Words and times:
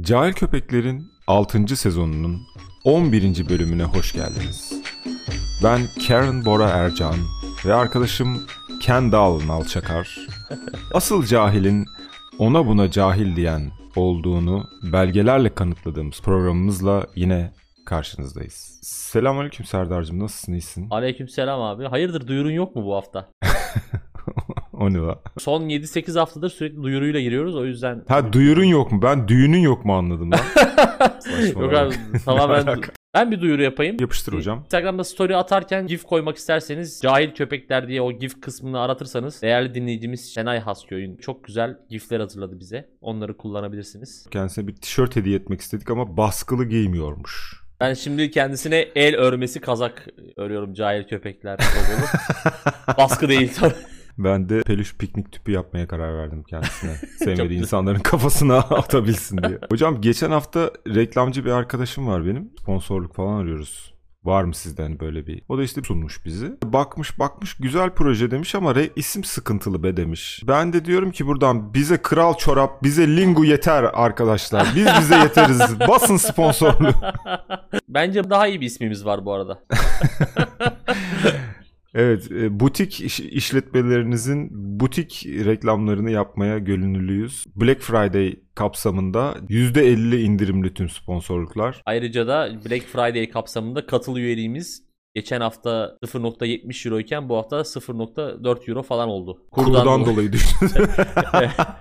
Cahil 0.00 0.32
Köpekler'in 0.32 1.12
6. 1.26 1.76
sezonunun 1.76 2.40
11. 2.84 3.48
bölümüne 3.48 3.82
hoş 3.84 4.12
geldiniz. 4.12 4.72
Ben 5.64 5.80
Karen 6.08 6.44
Bora 6.44 6.68
Ercan 6.68 7.14
ve 7.66 7.74
arkadaşım 7.74 8.46
Kendall 8.82 9.46
Nalçakar. 9.46 10.18
Asıl 10.94 11.24
cahilin 11.24 11.86
ona 12.38 12.66
buna 12.66 12.90
cahil 12.90 13.36
diyen 13.36 13.70
olduğunu 13.96 14.68
belgelerle 14.82 15.54
kanıtladığımız 15.54 16.20
programımızla 16.20 17.06
yine 17.16 17.52
karşınızdayız. 17.86 18.78
Selamünaleyküm 18.82 19.66
Serdar'cığım 19.66 20.18
nasılsın 20.18 20.52
iyisin? 20.52 20.90
Aleykümselam 20.90 21.62
abi. 21.62 21.84
Hayırdır 21.84 22.26
duyurun 22.26 22.50
yok 22.50 22.76
mu 22.76 22.84
bu 22.84 22.94
hafta? 22.94 23.28
o 24.82 24.92
ne 24.92 24.98
la? 24.98 25.18
Son 25.38 25.62
7-8 25.62 26.18
haftadır 26.18 26.50
sürekli 26.50 26.82
duyuruyla 26.82 27.20
giriyoruz 27.20 27.56
o 27.56 27.64
yüzden. 27.64 28.04
Ha 28.08 28.32
duyurun 28.32 28.64
yok 28.64 28.92
mu? 28.92 29.02
Ben 29.02 29.28
düğünün 29.28 29.58
yok 29.58 29.84
mu 29.84 29.96
anladım 29.96 30.30
lan. 30.32 30.40
yok 31.60 31.74
abi 31.74 31.94
tamamen 32.24 32.80
ben 33.14 33.30
bir 33.30 33.40
duyuru 33.40 33.62
yapayım. 33.62 33.96
Yapıştır 34.00 34.32
hocam. 34.32 34.58
Instagram'da 34.58 35.04
story 35.04 35.36
atarken 35.36 35.86
GIF 35.86 36.02
koymak 36.02 36.36
isterseniz 36.36 37.00
cahil 37.02 37.34
köpekler 37.34 37.88
diye 37.88 38.02
o 38.02 38.12
GIF 38.12 38.40
kısmını 38.40 38.80
aratırsanız 38.80 39.42
değerli 39.42 39.74
dinleyicimiz 39.74 40.34
Şenay 40.34 40.58
Hasköy'ün 40.58 41.16
çok 41.16 41.44
güzel 41.44 41.78
GIF'ler 41.90 42.20
hazırladı 42.20 42.60
bize. 42.60 42.88
Onları 43.00 43.36
kullanabilirsiniz. 43.36 44.26
Kendisine 44.30 44.66
bir 44.66 44.76
tişört 44.76 45.16
hediye 45.16 45.36
etmek 45.36 45.60
istedik 45.60 45.90
ama 45.90 46.16
baskılı 46.16 46.64
giymiyormuş. 46.64 47.62
Ben 47.80 47.94
şimdi 47.94 48.30
kendisine 48.30 48.76
el 48.94 49.16
örmesi 49.16 49.60
kazak 49.60 50.08
örüyorum 50.36 50.74
cahil 50.74 51.04
köpekler 51.04 51.52
logolu. 51.58 52.06
Baskı 52.98 53.28
değil 53.28 53.52
tabii. 53.60 53.74
Ben 54.18 54.48
de 54.48 54.62
peluş 54.62 54.96
piknik 54.96 55.32
tüpü 55.32 55.52
yapmaya 55.52 55.88
karar 55.88 56.18
verdim 56.18 56.42
kendisine. 56.42 56.94
Sevmediği 57.18 57.60
insanların 57.60 58.00
kafasına 58.00 58.56
atabilsin 58.58 59.38
diye. 59.38 59.58
Hocam 59.70 60.00
geçen 60.00 60.30
hafta 60.30 60.70
reklamcı 60.88 61.44
bir 61.44 61.50
arkadaşım 61.50 62.06
var 62.06 62.26
benim. 62.26 62.50
Sponsorluk 62.60 63.14
falan 63.14 63.40
arıyoruz. 63.40 63.92
Var 64.24 64.44
mı 64.44 64.54
sizden 64.54 65.00
böyle 65.00 65.26
bir? 65.26 65.42
O 65.48 65.58
da 65.58 65.62
işte 65.62 65.82
sunmuş 65.82 66.24
bizi. 66.24 66.52
Bakmış 66.64 67.18
bakmış 67.18 67.54
güzel 67.56 67.90
proje 67.90 68.30
demiş 68.30 68.54
ama 68.54 68.72
re- 68.72 68.90
isim 68.96 69.24
sıkıntılı 69.24 69.82
be 69.82 69.96
demiş. 69.96 70.42
Ben 70.48 70.72
de 70.72 70.84
diyorum 70.84 71.10
ki 71.10 71.26
buradan 71.26 71.74
bize 71.74 72.02
kral 72.02 72.34
çorap, 72.34 72.82
bize 72.82 73.16
lingu 73.16 73.44
yeter 73.44 73.82
arkadaşlar. 73.94 74.66
Biz 74.76 74.86
bize 75.00 75.16
yeteriz. 75.16 75.80
Basın 75.88 76.16
sponsorluğu. 76.16 76.92
Bence 77.88 78.30
daha 78.30 78.46
iyi 78.46 78.60
bir 78.60 78.66
ismimiz 78.66 79.04
var 79.04 79.24
bu 79.24 79.32
arada. 79.32 79.58
Evet, 81.94 82.30
e, 82.32 82.60
butik 82.60 83.00
iş- 83.00 83.20
işletmelerinizin 83.20 84.48
butik 84.80 85.26
reklamlarını 85.26 86.10
yapmaya 86.10 86.58
gönüllüyüz. 86.58 87.44
Black 87.56 87.80
Friday 87.80 88.36
kapsamında 88.54 89.34
%50 89.48 90.22
indirimli 90.22 90.74
tüm 90.74 90.88
sponsorluklar. 90.88 91.82
Ayrıca 91.86 92.26
da 92.26 92.48
Black 92.64 92.84
Friday 92.86 93.28
kapsamında 93.30 93.86
katıl 93.86 94.16
üyeliğimiz 94.16 94.82
geçen 95.14 95.40
hafta 95.40 95.98
0.70 96.04 96.88
euro 96.88 97.00
iken 97.00 97.28
bu 97.28 97.36
hafta 97.36 97.56
0.4 97.64 98.68
euro 98.70 98.82
falan 98.82 99.08
oldu. 99.08 99.38
Kurdan, 99.50 100.06
dolayı 100.06 100.32
düştü. 100.32 100.66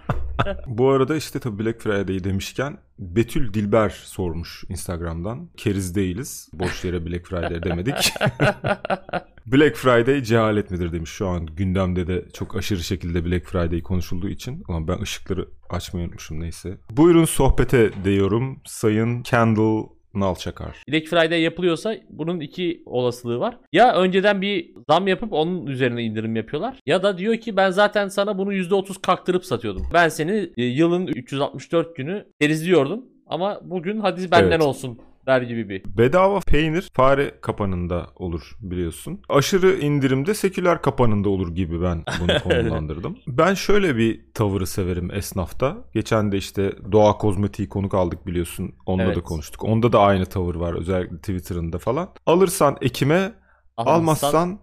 Bu 0.67 0.89
arada 0.89 1.16
işte 1.16 1.39
tabii 1.39 1.64
Black 1.64 1.81
Friday 1.81 2.23
demişken 2.23 2.78
Betül 3.00 3.53
Dilber 3.53 3.89
sormuş 3.89 4.64
Instagram'dan. 4.70 5.50
Keriz 5.58 5.95
değiliz. 5.95 6.50
Boş 6.53 6.86
yere 6.86 7.06
Black 7.06 7.28
Friday 7.28 7.64
demedik. 7.64 7.95
Black 9.45 9.75
Friday 9.75 10.23
cehalet 10.23 10.72
midir 10.72 10.92
demiş. 10.92 11.09
Şu 11.09 11.28
an 11.28 11.45
gündemde 11.45 12.08
de 12.08 12.25
çok 12.34 12.56
aşırı 12.56 12.84
şekilde 12.84 13.25
Black 13.25 13.45
Friday 13.45 13.81
konuşulduğu 13.81 14.30
için. 14.30 14.64
Ulan 14.67 14.88
ben 14.88 15.02
ışıkları 15.02 15.47
açmayı 15.69 16.06
unutmuşum 16.06 16.39
neyse. 16.39 16.78
Buyurun 16.89 17.25
sohbete 17.25 17.92
diyorum 18.03 18.62
Sayın 18.66 19.23
Kendall 20.14 20.28
Nalçakar. 20.28 20.84
Black 20.92 21.08
Friday 21.08 21.42
yapılıyorsa 21.42 21.95
bunun 22.09 22.40
iki 22.40 22.84
olasılığı 22.86 23.40
var. 23.40 23.58
Ya 23.73 23.95
önceden 23.95 24.42
bir 24.42 24.72
zam 24.90 25.08
yapıp 25.08 25.34
onun 25.34 25.68
üzerine 25.68 26.03
indirim 26.03 26.35
yapıyorlar. 26.35 26.80
Ya 26.85 27.03
da 27.03 27.18
diyor 27.18 27.38
ki 27.38 27.58
ben 27.58 27.69
zaten 27.69 28.08
sana 28.08 28.38
bunu 28.38 28.53
%30 28.53 29.02
kaktırıp 29.02 29.46
satıyordum. 29.46 29.88
Ben 29.94 30.09
seni 30.09 30.50
e, 30.58 30.63
yılın 30.63 31.08
364 31.08 31.96
günü 31.96 32.25
terizliyordum. 32.40 33.06
Ama 33.28 33.59
bugün 33.63 34.00
hadi 34.00 34.31
benden 34.31 34.52
Evet. 34.52 34.62
olsun 34.62 35.00
der 35.28 35.42
gibi 35.42 35.70
bir. 35.70 35.84
Bedava 35.98 36.40
peynir 36.40 36.90
fare 36.94 37.32
kapanında 37.42 38.08
olur 38.16 38.58
biliyorsun. 38.62 39.20
Aşırı 39.30 39.72
indirimde 39.80 40.34
seküler 40.34 40.82
kapanında 40.82 41.30
olur 41.30 41.56
gibi 41.56 41.82
ben 41.82 42.04
bunu 42.22 42.40
konumlandırdım. 42.44 43.18
ben 43.28 43.54
şöyle 43.54 43.98
bir 43.98 44.22
tavırı 44.34 44.68
severim 44.68 45.12
esnafta. 45.12 45.78
Geçen 45.94 46.32
de 46.32 46.38
işte 46.38 46.72
Doğa 46.92 47.18
Kozmetiği 47.18 47.70
konuk 47.70 47.94
aldık 47.94 48.28
biliyorsun. 48.28 48.76
Onda 48.86 49.06
da 49.08 49.12
Evet. 49.12 49.24
konuştuk. 49.24 49.64
Onda 49.64 49.92
da 49.94 50.00
aynı 50.00 50.26
tavır 50.26 50.56
var 50.56 50.74
özellikle 50.74 51.18
Twitter'ında 51.18 51.78
falan. 51.78 52.09
Alırsan 52.26 52.78
Ekim'e 52.82 53.32
almazsan 53.78 54.59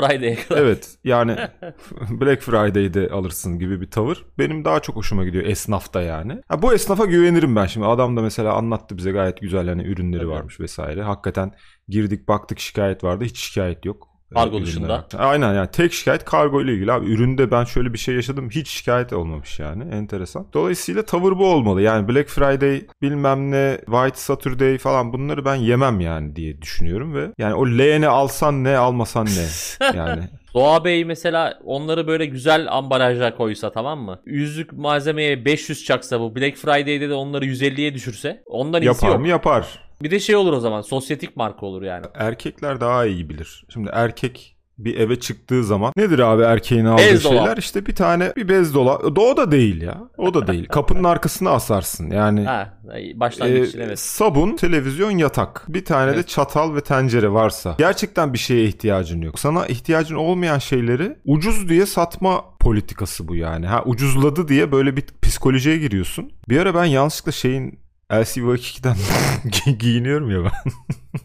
Friday'e 0.00 0.34
kadar. 0.36 0.60
evet 0.62 0.96
yani 1.04 1.36
Black 2.10 2.42
Friday'de 2.42 3.08
alırsın 3.10 3.58
gibi 3.58 3.80
bir 3.80 3.90
tavır. 3.90 4.24
Benim 4.38 4.64
daha 4.64 4.80
çok 4.80 4.96
hoşuma 4.96 5.24
gidiyor 5.24 5.44
esnafta 5.44 6.02
yani. 6.02 6.42
Ha, 6.48 6.62
bu 6.62 6.74
esnafa 6.74 7.04
güvenirim 7.04 7.56
ben 7.56 7.66
şimdi. 7.66 7.86
Adam 7.86 8.16
da 8.16 8.22
mesela 8.22 8.54
anlattı 8.54 8.96
bize 8.96 9.10
gayet 9.12 9.40
güzel 9.40 9.68
hani 9.68 9.82
ürünleri 9.82 10.20
Tabii. 10.20 10.30
varmış 10.30 10.60
vesaire. 10.60 11.02
Hakikaten 11.02 11.52
girdik 11.88 12.28
baktık 12.28 12.58
şikayet 12.60 13.04
vardı. 13.04 13.24
Hiç 13.24 13.38
şikayet 13.38 13.84
yok. 13.84 14.11
Kargo 14.34 14.56
ürünler 14.56 14.66
dışında. 14.66 15.06
Aynen 15.18 15.54
yani 15.54 15.68
tek 15.72 15.92
şikayet 15.92 16.24
kargo 16.24 16.62
ile 16.62 16.74
ilgili 16.74 16.92
abi. 16.92 17.06
Üründe 17.12 17.50
ben 17.50 17.64
şöyle 17.64 17.92
bir 17.92 17.98
şey 17.98 18.14
yaşadım. 18.14 18.50
Hiç 18.50 18.68
şikayet 18.68 19.12
olmamış 19.12 19.58
yani. 19.58 19.94
Enteresan. 19.94 20.46
Dolayısıyla 20.52 21.02
tavır 21.02 21.38
bu 21.38 21.46
olmalı. 21.46 21.82
Yani 21.82 22.08
Black 22.08 22.28
Friday 22.28 22.86
bilmem 23.02 23.50
ne 23.50 23.78
White 23.86 24.18
Saturday 24.18 24.78
falan 24.78 25.12
bunları 25.12 25.44
ben 25.44 25.54
yemem 25.54 26.00
yani 26.00 26.36
diye 26.36 26.62
düşünüyorum 26.62 27.14
ve 27.14 27.30
yani 27.38 27.54
o 27.54 27.66
leğeni 27.66 28.08
alsan 28.08 28.64
ne 28.64 28.76
almasan 28.76 29.26
ne 29.26 29.46
yani. 29.96 30.28
Doğa 30.54 30.84
Bey 30.84 31.04
mesela 31.04 31.58
onları 31.64 32.06
böyle 32.06 32.26
güzel 32.26 32.66
ambalajla 32.72 33.36
koysa 33.36 33.72
tamam 33.72 34.00
mı? 34.00 34.20
Yüzlük 34.26 34.72
malzemeye 34.72 35.44
500 35.44 35.84
çaksa 35.84 36.20
bu 36.20 36.36
Black 36.36 36.56
Friday'de 36.56 37.08
de 37.08 37.14
onları 37.14 37.44
150'ye 37.46 37.94
düşürse 37.94 38.42
ondan 38.46 38.82
iyisi 38.82 38.86
Yapar 39.04 39.08
yok. 39.08 39.20
mı? 39.20 39.28
Yapar. 39.28 39.66
Bir 40.02 40.10
de 40.10 40.20
şey 40.20 40.36
olur 40.36 40.52
o 40.52 40.60
zaman 40.60 40.80
sosyetik 40.80 41.36
marka 41.36 41.66
olur 41.66 41.82
yani. 41.82 42.06
Erkekler 42.14 42.80
daha 42.80 43.06
iyi 43.06 43.28
bilir. 43.28 43.64
Şimdi 43.72 43.90
erkek 43.92 44.56
bir 44.84 44.96
eve 44.96 45.20
çıktığı 45.20 45.64
zaman 45.64 45.92
nedir 45.96 46.18
abi 46.18 46.42
erkeğin 46.42 46.84
aldığı 46.84 47.02
Bez 47.02 47.24
dolap. 47.24 47.36
şeyler? 47.38 47.56
İşte 47.56 47.86
bir 47.86 47.94
tane 47.94 48.32
bir 48.36 48.48
bez 48.48 48.74
dolap. 48.74 49.18
O 49.18 49.36
da 49.36 49.52
değil 49.52 49.82
ya. 49.82 49.98
O 50.18 50.34
da 50.34 50.46
değil. 50.46 50.68
Kapının 50.68 51.04
arkasına 51.04 51.50
asarsın. 51.50 52.10
Yani 52.10 52.44
Ha, 52.44 52.74
başlangıç 53.14 53.74
e, 53.74 53.82
evet. 53.82 53.98
sabun, 53.98 54.56
televizyon, 54.56 55.10
yatak. 55.10 55.64
Bir 55.68 55.84
tane 55.84 56.10
de 56.10 56.14
Evet. 56.16 56.28
çatal 56.28 56.74
ve 56.74 56.80
tencere 56.80 57.32
varsa. 57.32 57.74
Gerçekten 57.78 58.32
bir 58.32 58.38
şeye 58.38 58.64
ihtiyacın 58.64 59.20
yok. 59.22 59.38
Sana 59.38 59.66
ihtiyacın 59.66 60.14
olmayan 60.16 60.58
şeyleri 60.58 61.16
ucuz 61.24 61.68
diye 61.68 61.86
satma 61.86 62.44
politikası 62.60 63.28
bu 63.28 63.36
yani. 63.36 63.66
Ha 63.66 63.82
ucuzladı 63.86 64.48
diye 64.48 64.72
böyle 64.72 64.96
bir 64.96 65.04
psikolojiye 65.22 65.78
giriyorsun. 65.78 66.32
Bir 66.48 66.58
ara 66.60 66.74
ben 66.74 66.84
yanlışlıkla 66.84 67.32
şeyin 67.32 67.78
LCV2'den 68.12 68.96
gi- 69.50 69.78
giyiniyorum 69.78 70.30
ya 70.30 70.44
ben. 70.44 70.72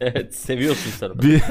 evet 0.00 0.34
seviyorsun 0.34 0.90
sen 0.90 1.08
onu. 1.08 1.22
bir, 1.22 1.42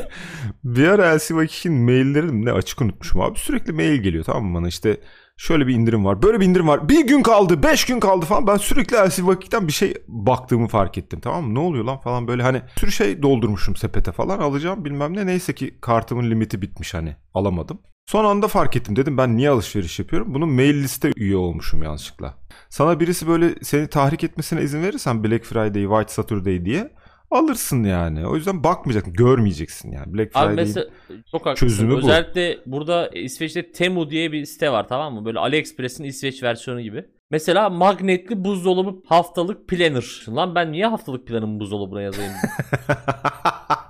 bir 0.64 0.88
ara 0.88 1.16
LCV2'nin 1.16 1.75
maillerini 1.84 2.46
ne 2.46 2.52
açık 2.52 2.81
unutmuşum 2.81 3.22
abi. 3.22 3.40
Sürekli 3.40 3.74
mail 3.74 4.02
geliyor 4.02 4.24
tamam 4.24 4.46
mı 4.46 4.58
bana 4.59 4.68
işte 4.68 4.97
şöyle 5.38 5.68
bir 5.68 5.74
indirim 5.76 6.06
var. 6.06 6.22
Böyle 6.22 6.40
bir 6.40 6.46
indirim 6.46 6.68
var. 6.68 6.90
Bir 6.90 7.08
gün 7.08 7.24
kaldı, 7.24 7.64
beş 7.64 7.86
gün 7.86 8.00
kaldı 8.00 8.26
falan. 8.26 8.47
Ben 8.47 8.58
sürekli 8.58 8.96
LCV2'den 8.96 9.68
bir 9.68 9.74
şey 9.74 9.94
baktığımı 10.08 10.68
fark 10.68 10.97
ettim 10.97 11.20
tamam 11.20 11.44
mı? 11.47 11.56
Ne 11.56 11.59
oluyor 11.59 11.84
lan 11.86 11.97
falan 12.02 12.28
böyle 12.28 12.44
hani 12.44 12.62
sürü 12.80 12.92
şey 12.92 13.22
doldurmuşum 13.22 13.76
sepete 13.76 14.12
falan 14.12 14.40
alacağım 14.40 14.86
bilmem 14.86 15.18
ne. 15.18 15.26
Neyse 15.26 15.56
ki 15.56 15.78
kartımın 15.81 16.30
limiti 16.30 16.62
bitmiş 16.62 16.94
hani 16.94 17.16
alamadım. 17.34 17.80
Son 18.12 18.25
anda 18.25 18.47
fark 18.47 18.75
ettim 18.75 18.95
dedim 18.95 19.18
ben 19.18 19.38
niye 19.38 19.50
alışveriş 19.50 20.00
yapıyorum? 20.00 20.34
Bunun 20.34 20.50
mail 20.50 20.84
liste 20.84 21.12
üye 21.16 21.38
olmuşum 21.38 21.84
yanlışlıkla. 21.84 22.34
Sana 22.69 23.00
birisi 23.00 23.28
böyle 23.28 23.56
seni 23.62 23.88
tahrik 23.88 24.23
etmesine 24.23 24.62
izin 24.62 24.84
verirsen 24.84 25.23
Black 25.23 25.45
Friday, 25.45 25.84
White 25.84 26.14
Saturday 26.14 26.66
diye 26.66 26.91
alırsın 27.32 27.84
yani. 27.84 28.28
O 28.28 28.35
yüzden 28.35 28.64
bakmayacaksın, 28.64 29.14
görmeyeceksin 29.14 29.91
yani. 29.91 30.14
Black 30.14 30.35
Abi 30.35 30.47
Friday 30.47 30.66
mesela 30.66 30.85
çok 31.32 31.46
haklısın. 31.46 31.67
çözümü 31.67 31.93
bu. 31.93 31.97
Özellikle 31.97 32.58
burada 32.66 33.08
İsveç'te 33.08 33.72
Temu 33.72 34.09
diye 34.09 34.32
bir 34.32 34.46
site 34.46 34.72
var 34.72 34.87
tamam 34.87 35.14
mı? 35.14 35.26
Böyle 35.26 35.40
AliExpress'in 35.40 36.03
İsveç 36.03 36.43
versiyonu 36.43 36.82
gibi. 36.82 37.05
Mesela 37.32 37.70
magnetli 37.70 38.43
buzdolabı 38.46 38.96
haftalık 39.05 39.67
planner. 39.67 40.26
Lan 40.29 40.55
ben 40.55 40.72
niye 40.72 40.87
haftalık 40.87 41.28
planımı 41.28 41.59
buzdolabına 41.59 42.02
yazayım? 42.02 42.34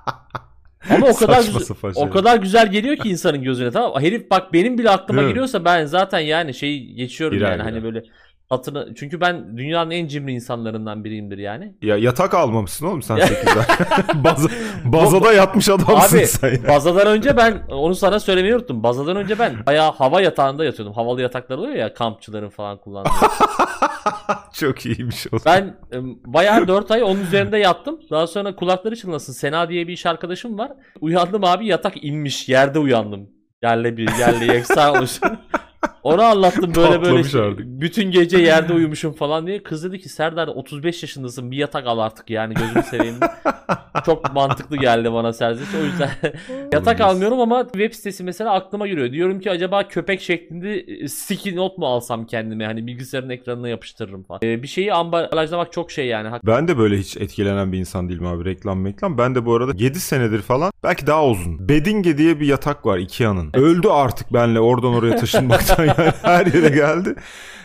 Ama 0.90 1.08
o 1.08 1.16
kadar 1.16 1.42
Saçma 1.42 1.60
sapan 1.60 1.92
o 1.96 2.10
kadar 2.10 2.38
güzel 2.38 2.72
geliyor 2.72 2.98
ki 2.98 3.10
insanın 3.10 3.42
gözüne 3.44 3.72
tamam? 3.72 4.02
Herif 4.02 4.32
bak 4.32 4.54
benim 4.54 4.78
bile 4.78 4.90
aklıma 4.90 5.18
Değil 5.18 5.28
mi? 5.28 5.32
geliyorsa 5.32 5.66
ben 5.66 5.86
zaten 5.86 6.20
yani 6.20 6.54
şey 6.54 6.80
geçiyorum 6.94 7.38
Girer, 7.38 7.52
yani 7.52 7.62
hani 7.62 7.72
girer. 7.72 7.84
böyle 7.84 8.04
Hatırla 8.50 8.86
çünkü 8.96 9.22
ben 9.22 9.58
dünyanın 9.58 9.92
en 9.92 10.08
cimri 10.08 10.34
insanlarından 10.34 11.04
biriyimdir 11.04 11.38
yani. 11.38 11.76
Ya 11.82 11.98
yatak 11.98 12.34
almamışsın 12.34 12.86
oğlum 12.86 13.02
sen 13.02 13.18
8'den. 13.18 14.24
Baza, 14.24 14.50
bazada 14.86 15.34
yatmış 15.34 15.70
adamsın 15.70 16.18
Abi 16.18 16.26
sen 16.28 16.50
ya. 16.52 16.68
bazadan 16.68 17.08
önce 17.08 17.38
ben 17.38 17.62
onu 17.70 17.96
sana 17.96 18.20
söylemeyi 18.20 18.56
unuttum. 18.56 18.84
Bazadan 18.84 19.16
önce 19.16 19.40
ben 19.40 19.66
bayağı 19.66 19.92
hava 19.92 20.22
yatağında 20.22 20.66
yatıyordum. 20.66 20.96
Havalı 20.96 21.22
yataklar 21.22 21.58
oluyor 21.58 21.76
ya 21.76 21.94
kampçıların 21.94 22.50
falan 22.50 22.78
kullandığı. 22.78 23.10
Çok 24.54 24.86
iyiymiş 24.86 25.28
o. 25.34 25.38
Ben 25.46 25.64
e, 25.94 25.98
bayağı 26.26 26.68
4 26.68 26.92
ay 26.92 27.04
onun 27.04 27.20
üzerinde 27.22 27.58
yattım. 27.58 28.00
Daha 28.12 28.28
sonra 28.28 28.56
kulakları 28.56 28.96
çınlasın. 28.96 29.34
Sena 29.34 29.70
diye 29.70 29.88
bir 29.88 29.94
iş 29.94 30.06
arkadaşım 30.06 30.58
var. 30.58 30.72
Uyandım 31.02 31.44
abi 31.44 31.68
yatak 31.68 32.04
inmiş. 32.04 32.50
Yerde 32.50 32.80
uyandım. 32.80 33.30
Yerle 33.64 33.98
bir 33.98 34.10
yerle 34.20 34.54
yeksan 34.54 34.96
olmuş. 34.96 35.20
Onu 36.08 36.22
anlattım 36.22 36.76
böyle 36.76 36.90
böyle. 36.90 36.98
Patlamış 36.98 37.36
artık. 37.36 37.66
bütün 37.66 38.12
gece 38.12 38.38
yerde 38.38 38.74
uyumuşum 38.74 39.14
falan 39.14 39.48
diye. 39.48 39.64
Kız 39.64 39.84
dedi 39.84 40.00
ki 40.00 40.10
Serdar 40.10 40.48
35 40.48 41.04
yaşındasın 41.04 41.52
bir 41.52 41.58
yatak 41.58 41.88
al 41.88 42.00
artık 42.00 42.30
yani 42.30 42.54
gözünü 42.54 42.84
seveyim. 42.84 43.16
Çok 44.06 44.34
mantıklı 44.34 44.78
geldi 44.78 45.14
bana 45.14 45.34
serzenişi. 45.34 45.78
O 45.78 45.84
yüzden 45.84 46.10
yatak 46.74 47.02
almıyorum 47.02 47.40
ama 47.40 47.64
web 47.64 47.94
sitesi 47.94 48.24
mesela 48.24 48.54
aklıma 48.54 48.88
giriyor. 48.88 49.12
Diyorum 49.12 49.40
ki 49.40 49.52
acaba 49.52 49.88
köpek 49.88 50.22
şeklinde 50.22 50.80
e, 50.80 51.08
sticky 51.08 51.56
note 51.56 51.76
mu 51.78 51.88
alsam 51.88 52.26
kendime? 52.26 52.66
Hani 52.66 52.88
bilgisayarın 52.88 53.30
ekranına 53.30 53.70
yapıştırırım 53.70 54.24
falan. 54.24 54.40
E, 54.44 54.64
bir 54.64 54.68
şeyi 54.68 54.94
ambalajlamak 54.94 55.72
çok 55.72 55.92
şey 55.92 56.08
yani. 56.08 56.40
Ben 56.46 56.68
de 56.68 56.78
böyle 56.78 56.98
hiç 56.98 57.18
etkilenen 57.18 57.72
bir 57.72 57.78
insan 57.78 58.10
değilim 58.10 58.26
abi 58.26 58.46
reklam 58.46 58.86
reklam. 58.86 59.18
Ben 59.18 59.36
de 59.36 59.46
bu 59.46 59.56
arada 59.56 59.72
7 59.76 60.00
senedir 60.00 60.42
falan 60.42 60.72
belki 60.84 61.08
daha 61.08 61.26
uzun. 61.26 61.70
Bedinge 61.70 62.18
diye 62.18 62.40
bir 62.40 62.48
yatak 62.48 62.86
var 62.86 62.98
Ikea'nın. 62.98 63.50
Öldü 63.54 63.88
artık 63.88 64.34
benle 64.34 64.60
oradan 64.60 64.94
oraya 64.94 65.16
taşınmaktan 65.16 65.88
her 66.22 66.46
yere 66.46 66.70
geldi. 66.76 67.16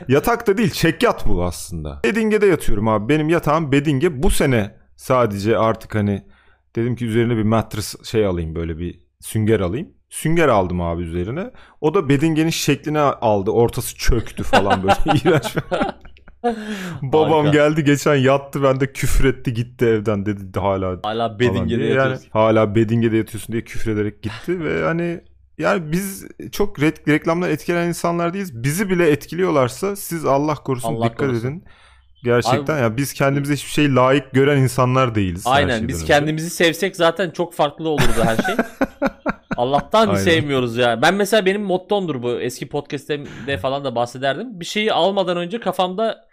Yatak 0.09 0.47
da 0.47 0.59
değil 0.59 0.71
çekyat 0.71 1.27
bu 1.29 1.45
aslında. 1.45 2.01
Bedinge'de 2.05 2.47
yatıyorum 2.47 2.89
abi. 2.89 3.09
Benim 3.09 3.29
yatağım 3.29 3.73
Bedinge. 3.73 4.23
Bu 4.23 4.31
sene 4.31 4.75
sadece 4.97 5.59
artık 5.59 5.95
hani 5.95 6.23
dedim 6.77 6.97
ki 6.97 7.07
üzerine 7.07 7.37
bir 7.37 7.43
mattress 7.43 8.05
şey 8.05 8.27
alayım 8.27 8.55
böyle 8.55 8.79
bir 8.79 9.01
sünger 9.21 9.61
alayım. 9.61 9.89
Sünger 10.09 10.49
aldım 10.49 10.81
abi 10.81 11.03
üzerine. 11.03 11.51
O 11.81 11.95
da 11.95 12.09
Bedinge'nin 12.09 12.51
şeklini 12.51 12.99
aldı. 12.99 13.51
Ortası 13.51 13.97
çöktü 13.97 14.43
falan 14.43 14.83
böyle 14.83 14.95
iğrenç. 15.25 15.57
Babam 17.03 17.47
Harika. 17.47 17.51
geldi 17.69 17.85
geçen 17.85 18.15
yattı 18.15 18.63
bende 18.63 18.93
küfür 18.93 19.25
etti 19.25 19.55
gitti 19.55 19.85
evden 19.87 20.27
dedi 20.27 20.61
hala 20.61 20.99
Hala 21.03 21.39
bedding'de 21.39 21.69
diye. 21.79 21.89
yani 21.89 21.97
yatıyorsun. 21.97 22.29
hala 22.31 22.75
bedingede 22.75 23.17
yatıyorsun 23.17 23.53
diye 23.53 23.65
küfür 23.65 23.91
ederek 23.93 24.23
gitti 24.23 24.61
ve 24.65 24.85
hani 24.85 25.21
yani 25.59 25.93
biz 25.93 26.27
çok 26.53 26.79
re- 26.79 27.09
reklamdan 27.13 27.51
etkilenen 27.51 27.89
insanlar 27.89 28.33
değiliz. 28.35 28.63
Bizi 28.65 28.91
bile 28.91 29.11
etkiliyorlarsa 29.11 29.97
siz 29.97 30.25
Allah 30.25 30.55
korusun 30.55 30.95
Allah 30.95 31.05
dikkat 31.05 31.19
korusun. 31.19 31.49
edin. 31.49 31.65
Gerçekten 32.25 32.75
Abi- 32.75 32.83
ya 32.83 32.97
biz 32.97 33.13
kendimize 33.13 33.55
hiçbir 33.55 33.71
şey 33.71 33.95
layık 33.95 34.33
gören 34.33 34.57
insanlar 34.59 35.15
değiliz. 35.15 35.43
Aynen 35.47 35.89
biz 35.89 35.97
önce. 35.97 36.07
kendimizi 36.07 36.51
sevsek 36.51 36.97
zaten 36.97 37.31
çok 37.31 37.55
farklı 37.55 37.89
olurdu 37.89 38.25
her 38.25 38.37
şey. 38.37 38.55
Allah'tan 39.57 40.09
Aynen. 40.09 40.21
sevmiyoruz 40.21 40.77
ya. 40.77 41.03
Ben 41.03 41.15
mesela 41.15 41.47
benim 41.47 41.63
mottomdur 41.63 42.23
bu 42.23 42.41
eski 42.41 42.69
podcast'te 42.69 43.59
falan 43.63 43.85
da 43.85 43.95
bahsederdim. 43.95 44.61
Bir 44.61 44.65
şeyi 44.65 44.93
almadan 44.93 45.37
önce 45.37 45.61
kafamda 45.61 46.25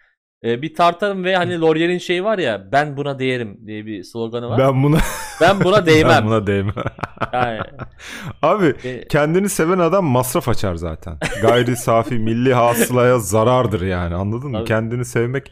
e, 0.43 0.61
bir 0.61 0.73
tartarım 0.73 1.23
ve 1.23 1.35
hani 1.35 1.61
L'Oreal'in 1.61 1.97
şeyi 1.97 2.23
var 2.23 2.37
ya 2.37 2.71
ben 2.71 2.97
buna 2.97 3.19
değerim 3.19 3.57
diye 3.67 3.85
bir 3.85 4.03
sloganı 4.03 4.49
var. 4.49 4.59
Ben, 4.59 4.67
Ben 4.67 4.83
buna 4.83 4.99
buna 5.63 5.85
değmem. 5.85 6.09
ben 6.17 6.25
buna 6.25 6.47
değmem. 6.47 6.73
Yani, 7.33 7.59
Abi 8.41 8.75
e, 8.83 9.07
kendini 9.07 9.49
seven 9.49 9.79
adam 9.79 10.05
masraf 10.05 10.49
açar 10.49 10.75
zaten. 10.75 11.17
Gayri 11.41 11.75
safi 11.75 12.15
milli 12.19 12.53
hasılaya 12.53 13.19
zarardır 13.19 13.81
yani 13.81 14.15
anladın 14.15 14.51
mı? 14.51 14.57
Tabii. 14.57 14.67
Kendini 14.67 15.05
sevmek 15.05 15.51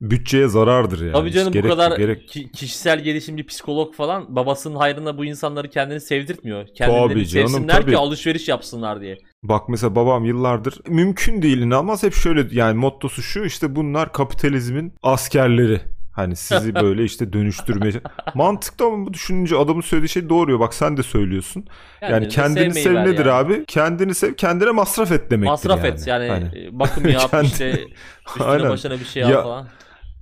bütçeye 0.00 0.48
zarardır 0.48 1.00
yani. 1.02 1.12
Tabii 1.12 1.30
canım 1.32 1.48
Hiç 1.48 1.54
bu 1.54 1.62
gerek- 1.62 1.70
kadar 1.70 1.98
gerek 1.98 2.28
ki- 2.28 2.52
kişisel 2.52 3.00
gelişimci 3.00 3.46
psikolog 3.46 3.94
falan 3.94 4.36
babasının 4.36 4.76
hayrına 4.76 5.18
bu 5.18 5.24
insanları 5.24 5.70
kendini 5.70 6.00
sevdirtmiyor. 6.00 6.66
Kendilerini 6.74 7.08
Tabii 7.12 7.26
canım, 7.26 7.48
sevsinler 7.48 7.80
tabii. 7.80 7.90
ki 7.90 7.96
alışveriş 7.96 8.48
yapsınlar 8.48 9.00
diye. 9.00 9.18
Bak 9.42 9.68
mesela 9.68 9.96
babam 9.96 10.24
yıllardır 10.24 10.80
mümkün 10.88 11.42
değil 11.42 11.58
inanmaz 11.58 12.02
hep 12.02 12.14
şöyle 12.14 12.46
yani 12.50 12.78
mottosu 12.78 13.22
şu 13.22 13.44
işte 13.44 13.76
bunlar 13.76 14.12
kapitalizmin 14.12 14.92
askerleri. 15.02 15.80
Hani 16.12 16.36
sizi 16.36 16.74
böyle 16.82 17.04
işte 17.04 17.32
dönüştürmeye. 17.32 17.92
Mantıklı 18.34 18.84
ama 18.84 19.06
bu 19.06 19.14
düşününce 19.14 19.56
adamın 19.56 19.80
söylediği 19.80 20.08
şey 20.08 20.28
doğruyor. 20.28 20.60
Bak 20.60 20.74
sen 20.74 20.96
de 20.96 21.02
söylüyorsun. 21.02 21.64
Yani 22.02 22.28
kendini 22.28 22.74
sev 22.74 22.94
nedir 22.94 23.26
yani. 23.26 23.30
abi? 23.32 23.64
Kendini 23.66 24.14
sev, 24.14 24.34
kendine 24.34 24.70
masraf 24.70 25.12
et 25.12 25.30
demektir 25.30 25.50
Masraf 25.50 25.84
yani. 25.84 25.88
et 25.94 26.06
yani 26.06 26.28
Hani 26.28 26.68
bakım 26.72 27.08
yap 27.08 27.30
Kendi- 27.30 27.46
işte 27.46 27.80
üstüne 28.28 28.44
Aynen. 28.46 28.70
başına 28.70 28.92
bir 29.00 29.04
şey 29.04 29.22
Ya- 29.22 29.38
al 29.38 29.42
falan. 29.42 29.68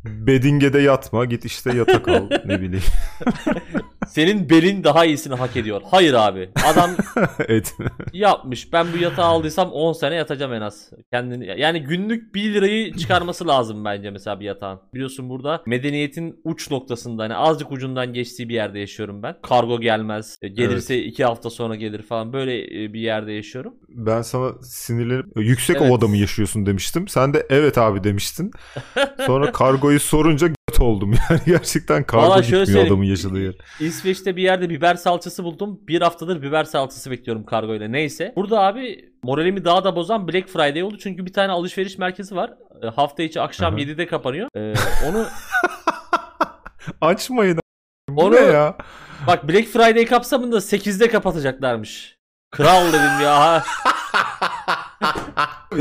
Bedingede 0.04 0.78
yatma 0.78 1.24
git 1.24 1.44
işte 1.44 1.76
yatak 1.76 2.08
al 2.08 2.28
ne 2.44 2.60
bileyim. 2.60 2.84
Senin 4.08 4.50
belin 4.50 4.84
daha 4.84 5.04
iyisini 5.04 5.34
hak 5.34 5.56
ediyor. 5.56 5.80
Hayır 5.90 6.14
abi. 6.14 6.50
Adam 6.66 6.90
et. 7.48 7.74
yapmış. 8.12 8.72
Ben 8.72 8.86
bu 8.92 8.98
yatağı 8.98 9.26
aldıysam 9.26 9.70
10 9.72 9.92
sene 9.92 10.14
yatacağım 10.14 10.52
en 10.52 10.60
az. 10.60 10.90
Kendini 11.12 11.60
yani 11.60 11.80
günlük 11.82 12.34
1 12.34 12.54
lirayı 12.54 12.96
çıkarması 12.96 13.48
lazım 13.48 13.84
bence 13.84 14.10
mesela 14.10 14.40
bir 14.40 14.44
yatağın. 14.44 14.80
Biliyorsun 14.94 15.28
burada 15.28 15.62
medeniyetin 15.66 16.40
uç 16.44 16.70
noktasında 16.70 17.22
hani 17.22 17.34
azıcık 17.34 17.72
ucundan 17.72 18.12
geçtiği 18.12 18.48
bir 18.48 18.54
yerde 18.54 18.78
yaşıyorum 18.78 19.22
ben. 19.22 19.36
Kargo 19.42 19.80
gelmez. 19.80 20.38
e, 20.42 20.48
Gelirse 20.48 20.98
2 21.02 21.24
hafta 21.24 21.50
sonra 21.50 21.74
gelir 21.74 22.02
falan. 22.02 22.32
Böyle 22.32 22.84
e, 22.84 22.92
bir 22.92 23.00
yerde 23.00 23.32
yaşıyorum. 23.32 23.74
Ben 23.88 24.22
sana 24.22 24.52
sinirlenip 24.62 25.26
yüksek 25.36 25.76
Evet. 25.76 25.90
ovada 25.90 26.06
mı 26.08 26.16
yaşıyorsun 26.16 26.66
demiştim. 26.66 27.08
Sen 27.08 27.34
de 27.34 27.46
evet 27.50 27.78
abi 27.78 28.04
demiştin. 28.04 28.50
Sonra 29.26 29.52
kargoyu 29.52 30.00
sorunca 30.00 30.48
oldum 30.80 31.14
yani 31.30 31.40
gerçekten 31.46 32.04
kargo 32.04 32.40
gitmiyor 32.42 32.86
adamın 32.86 33.04
yaşadığı 33.04 33.40
yer. 33.40 33.54
İsveç'te 33.98 34.36
bir 34.36 34.42
yerde 34.42 34.70
biber 34.70 34.94
salçası 34.94 35.44
buldum. 35.44 35.80
Bir 35.88 36.00
haftadır 36.02 36.42
biber 36.42 36.64
salçası 36.64 37.10
bekliyorum 37.10 37.44
kargoyla. 37.44 37.88
Neyse. 37.88 38.32
Burada 38.36 38.60
abi 38.60 39.12
moralimi 39.22 39.64
daha 39.64 39.84
da 39.84 39.96
bozan 39.96 40.28
Black 40.28 40.48
Friday 40.48 40.82
oldu. 40.82 40.96
Çünkü 40.98 41.26
bir 41.26 41.32
tane 41.32 41.52
alışveriş 41.52 41.98
merkezi 41.98 42.36
var. 42.36 42.52
E, 42.82 42.86
Hafta 42.86 43.22
içi 43.22 43.40
akşam 43.40 43.74
Aha. 43.74 43.80
7'de 43.80 44.06
kapanıyor. 44.06 44.48
E, 44.56 44.74
onu 45.08 45.26
Açmayın. 47.00 47.58
Bu 48.08 48.22
Onu- 48.24 48.34
ne 48.34 48.40
ya? 48.40 48.76
bak 49.26 49.48
Black 49.48 49.68
Friday 49.68 50.06
kapsamında 50.06 50.56
8'de 50.56 51.08
kapatacaklarmış. 51.08 52.16
Kral 52.50 52.88
dedim 52.88 53.20
ya. 53.22 53.64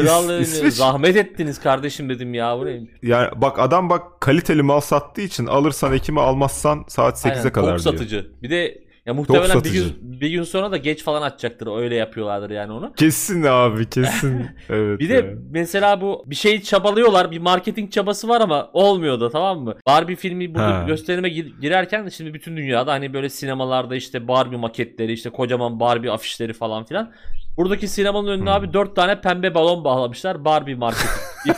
Kral 0.06 0.30
İs- 0.30 0.42
İsveç- 0.42 0.74
Zahmet 0.74 1.16
ettiniz 1.16 1.60
kardeşim 1.60 2.10
dedim 2.10 2.34
ya. 2.34 2.60
Bu 2.60 2.66
neymiş? 2.66 2.92
Yani 3.04 3.30
bak 3.36 3.60
adam 3.60 3.90
bak 3.90 4.22
kaliteli 4.22 4.62
mal 4.64 4.80
sattığı 4.80 5.22
için 5.22 5.46
alırsan 5.46 5.94
Ekim'i 5.94 6.20
almazsan 6.22 6.86
saat 6.88 7.26
8'e 7.26 7.32
Aynen, 7.40 7.52
kadar 7.54 7.78
tok 7.78 7.84
diyor. 7.84 7.94
satıcı. 7.94 8.32
Bir 8.44 8.50
de 8.50 8.88
ya 9.06 9.14
muhtemelen 9.14 9.44
bir 9.44 9.50
satıcı. 9.54 9.84
gün, 9.84 10.22
bir 10.22 10.30
gün 10.30 10.44
sonra 10.44 10.72
da 10.72 10.78
geç 10.78 11.04
falan 11.04 11.22
açacaktır. 11.22 11.68
Öyle 11.78 11.96
yapıyorlardır 11.96 12.50
yani 12.50 12.72
onu. 12.74 12.94
Kesin 12.94 13.44
abi 13.44 13.90
kesin. 13.90 14.46
evet. 14.70 15.00
Bir 15.00 15.10
de 15.10 15.14
ya. 15.14 15.26
mesela 15.52 16.02
bu 16.02 16.24
bir 16.28 16.36
şey 16.36 16.62
çabalıyorlar. 16.62 17.32
Bir 17.32 17.38
marketing 17.40 17.92
çabası 17.92 18.28
var 18.28 18.42
ama 18.42 18.70
olmuyor 18.74 19.20
da 19.20 19.30
tamam 19.30 19.60
mı? 19.60 19.76
Barbie 19.88 20.16
filmi 20.16 20.56
bu 20.56 20.60
Ha. 20.60 20.84
gösterime 20.88 21.30
gir- 21.30 21.54
girerken 21.62 22.10
şimdi 22.10 22.34
bütün 22.34 22.58
dünyada 22.58 22.92
hani 22.94 23.14
böyle 23.14 23.30
sinemalarda 23.30 23.96
işte 23.96 24.28
Barbie 24.28 24.58
maketleri 24.58 25.12
işte 25.14 25.30
kocaman 25.30 25.80
Barbie 25.80 26.12
afişleri 26.12 26.54
falan 26.54 26.86
filan. 26.86 27.12
Buradaki 27.58 27.88
sinemanın 27.88 28.28
önüne 28.28 28.50
Hmm. 28.50 28.56
abi 28.58 28.74
dört 28.74 28.96
tane 28.96 29.22
pembe 29.22 29.54
balon 29.56 29.84
bağlamışlar 29.84 30.46
Barbie 30.46 30.76
marketing. 30.76 31.10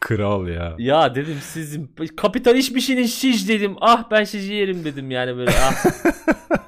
Kral 0.00 0.48
ya. 0.48 0.74
ya 0.78 1.14
dedim 1.14 1.38
sizin 1.42 1.94
kapitalist 2.16 2.74
bir 2.74 2.80
şeyiniz 2.80 3.14
siz 3.14 3.48
dedim. 3.48 3.76
Ah 3.80 4.04
ben 4.10 4.24
sizi 4.24 4.52
yerim 4.54 4.84
dedim 4.84 5.10
yani 5.10 5.36
böyle. 5.36 5.50
Ah. 5.50 5.84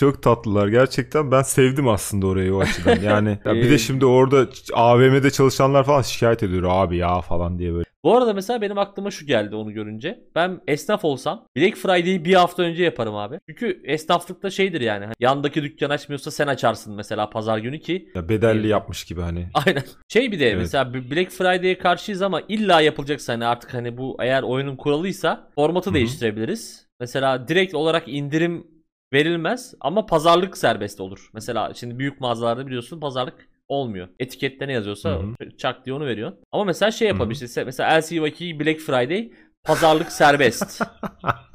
Çok 0.00 0.22
tatlılar 0.22 0.68
gerçekten. 0.68 1.30
Ben 1.30 1.42
sevdim 1.42 1.88
aslında 1.88 2.26
orayı 2.26 2.54
o 2.54 2.60
açıdan. 2.60 2.96
Yani 3.02 3.38
ya 3.44 3.54
bir 3.54 3.70
de 3.70 3.78
şimdi 3.78 4.06
orada 4.06 4.46
AVM'de 4.74 5.30
çalışanlar 5.30 5.84
falan 5.84 6.02
şikayet 6.02 6.42
ediyor 6.42 6.62
abi 6.66 6.96
ya 6.96 7.20
falan 7.20 7.58
diye 7.58 7.72
böyle. 7.72 7.84
Bu 8.04 8.16
arada 8.16 8.34
mesela 8.34 8.60
benim 8.60 8.78
aklıma 8.78 9.10
şu 9.10 9.26
geldi 9.26 9.56
onu 9.56 9.72
görünce. 9.72 10.20
Ben 10.34 10.60
esnaf 10.68 11.04
olsam 11.04 11.46
Black 11.56 11.76
Friday'i 11.76 12.24
bir 12.24 12.34
hafta 12.34 12.62
önce 12.62 12.84
yaparım 12.84 13.14
abi. 13.14 13.40
Çünkü 13.48 13.80
esnaflıkta 13.84 14.50
şeydir 14.50 14.80
yani. 14.80 15.04
hani 15.04 15.14
Yandaki 15.20 15.62
dükkan 15.62 15.90
açmıyorsa 15.90 16.30
sen 16.30 16.46
açarsın 16.46 16.94
mesela 16.94 17.30
pazar 17.30 17.58
günü 17.58 17.80
ki. 17.80 18.08
Ya 18.14 18.28
bedelli 18.28 18.58
Evet. 18.60 18.70
yapmış 18.70 19.04
gibi 19.04 19.20
hani. 19.20 19.48
Aynen. 19.66 19.84
Şey 20.08 20.32
bir 20.32 20.40
de 20.40 20.46
Evet. 20.46 20.58
mesela 20.58 20.94
Black 20.94 21.30
Friday'e 21.30 21.78
karşıyız 21.78 22.22
ama 22.22 22.40
illa 22.48 22.80
yapılacaksa 22.80 23.32
hani 23.32 23.46
artık 23.46 23.74
hani 23.74 23.96
bu 23.96 24.16
eğer 24.20 24.42
oyunun 24.42 24.76
kuralıysa 24.76 25.48
formatı 25.54 25.90
Hı 25.90 25.90
hı. 25.90 25.94
değiştirebiliriz. 25.94 26.86
Mesela 27.00 27.48
direkt 27.48 27.74
olarak 27.74 28.08
indirim 28.08 28.79
verilmez 29.12 29.74
ama 29.80 30.06
pazarlık 30.06 30.58
serbest 30.58 31.00
olur. 31.00 31.30
Mesela 31.32 31.74
şimdi 31.74 31.98
büyük 31.98 32.20
mağazalarda 32.20 32.66
biliyorsun 32.66 33.00
pazarlık 33.00 33.48
olmuyor. 33.68 34.08
Etikette 34.18 34.68
ne 34.68 34.72
yazıyorsa 34.72 35.10
Hı 35.10 35.34
çak 35.58 35.86
diye 35.86 35.94
onu 35.94 36.06
veriyor. 36.06 36.32
Ama 36.52 36.64
mesela 36.64 36.90
şey 36.90 37.08
yapabilirsin. 37.08 37.64
Mesela 37.64 37.98
LCVaki 37.98 38.60
Black 38.60 38.80
Friday 38.80 39.30
pazarlık 39.64 40.12
serbest. 40.12 40.82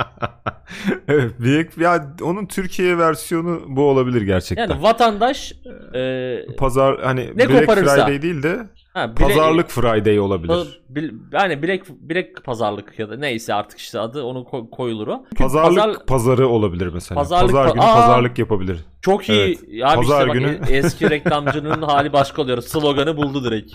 evet, 1.08 1.40
bir, 1.40 1.82
ya 1.82 2.16
onun 2.22 2.46
Türkiye 2.46 2.98
versiyonu 2.98 3.64
bu 3.68 3.82
olabilir 3.82 4.22
gerçekten. 4.22 4.70
Yani 4.70 4.82
vatandaş 4.82 5.54
e, 5.94 6.46
Pazar 6.58 7.02
hani 7.02 7.32
Ne 7.36 7.50
Black 7.50 7.60
koparırsa. 7.60 7.96
Friday 7.96 8.22
değil 8.22 8.44
de 8.44 8.60
Ha, 8.96 9.16
bile- 9.18 9.28
Pazarlık 9.28 9.70
Friday 9.70 10.20
olabilir. 10.20 10.82
Bil- 10.90 11.12
yani 11.32 11.64
bilek 11.64 11.84
bilek 11.90 12.44
pazarlık 12.44 13.00
ya 13.00 13.10
da 13.10 13.18
neyse 13.18 13.54
artık 13.54 13.80
işte 13.80 14.00
adı 14.00 14.24
onu 14.24 14.40
ko- 14.40 14.70
koyulur 14.70 15.08
o. 15.08 15.24
Çünkü 15.30 15.44
Pazarlık 15.44 15.78
pazar- 15.78 16.06
pazarı 16.06 16.48
olabilir 16.48 16.90
mesela. 16.94 17.20
Pazarlık 17.22 17.52
Pazar 17.52 17.68
pa- 17.68 17.74
günü 17.74 17.84
Aa! 17.84 17.94
pazarlık 17.96 18.40
yapabilir. 18.40 18.86
çok 19.02 19.30
iyi. 19.30 19.42
Evet. 19.42 19.60
Abi 19.84 19.96
Pazar 19.96 20.18
işte 20.22 20.28
bak, 20.28 20.34
günü- 20.36 20.60
e- 20.70 20.78
eski 20.78 21.10
reklamcının 21.10 21.82
hali 21.82 22.14
başka 22.14 22.42
oluyor. 22.42 22.62
Sloganı 22.62 23.18
buldu 23.18 23.44
direkt. 23.44 23.74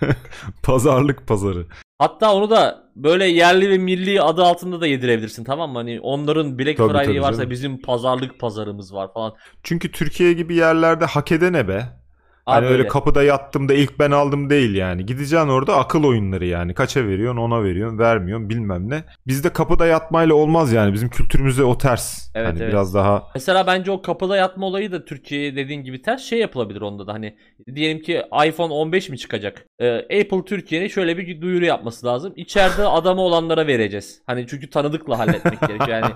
Pazarlık 0.62 1.26
pazarı. 1.26 1.66
Hatta 1.98 2.34
onu 2.34 2.50
da 2.50 2.84
böyle 2.96 3.24
yerli 3.26 3.70
ve 3.70 3.78
milli 3.78 4.22
adı 4.22 4.42
altında 4.42 4.80
da 4.80 4.86
yedirebilirsin 4.86 5.44
tamam 5.44 5.70
mı? 5.72 5.78
Hani 5.78 6.00
onların 6.00 6.58
Black 6.58 6.76
Tabii, 6.76 6.88
Friday 6.88 7.04
tabii 7.06 7.22
varsa 7.22 7.36
canım. 7.38 7.50
bizim 7.50 7.82
pazarlık 7.82 8.40
pazarımız 8.40 8.94
var 8.94 9.12
falan. 9.14 9.32
Çünkü 9.62 9.92
Türkiye 9.92 10.32
gibi 10.32 10.54
yerlerde 10.54 11.04
hak 11.04 11.32
edene 11.32 11.68
be. 11.68 11.99
Hani 12.50 12.58
Abi 12.58 12.66
öyle 12.66 12.78
öyle. 12.78 12.88
kapıda 12.88 13.22
yattım 13.22 13.68
da 13.68 13.74
ilk 13.74 13.98
ben 13.98 14.10
aldım 14.10 14.50
değil 14.50 14.74
yani. 14.74 15.06
Gideceksin 15.06 15.48
orada 15.48 15.76
akıl 15.76 16.04
oyunları 16.04 16.46
yani. 16.46 16.74
Kaça 16.74 17.06
veriyorsun 17.06 17.40
ona 17.40 17.64
veriyorsun 17.64 17.98
vermiyorsun 17.98 18.50
bilmem 18.50 18.90
ne. 18.90 19.04
Bizde 19.26 19.52
kapıda 19.52 19.86
yatmayla 19.86 20.34
olmaz 20.34 20.72
yani. 20.72 20.92
Bizim 20.92 21.08
kültürümüzde 21.08 21.64
o 21.64 21.78
ters. 21.78 22.30
Evet, 22.34 22.46
hani 22.48 22.58
evet. 22.58 22.72
biraz 22.72 22.94
daha 22.94 23.22
Mesela 23.34 23.66
bence 23.66 23.90
o 23.90 24.02
kapıda 24.02 24.36
yatma 24.36 24.66
olayı 24.66 24.92
da 24.92 25.04
Türkiye'ye 25.04 25.56
dediğin 25.56 25.84
gibi 25.84 26.02
ters 26.02 26.22
şey 26.22 26.38
yapılabilir 26.38 26.80
onda 26.80 27.06
da 27.06 27.12
hani 27.12 27.36
diyelim 27.74 28.02
ki 28.02 28.22
iPhone 28.46 28.72
15 28.72 29.08
mi 29.08 29.18
çıkacak? 29.18 29.66
Ee, 29.78 29.94
Apple 29.96 30.44
Türkiye'nin 30.46 30.88
şöyle 30.88 31.18
bir 31.18 31.40
duyuru 31.40 31.64
yapması 31.64 32.06
lazım. 32.06 32.32
İçeride 32.36 32.84
adamı 32.86 33.20
olanlara 33.20 33.66
vereceğiz. 33.66 34.22
Hani 34.26 34.46
çünkü 34.50 34.70
tanıdıkla 34.70 35.18
halletmek 35.18 35.60
gerekiyor. 35.60 35.88
Yani 35.88 36.12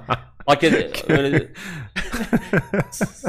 paket 0.47 1.05
öyle 1.11 1.49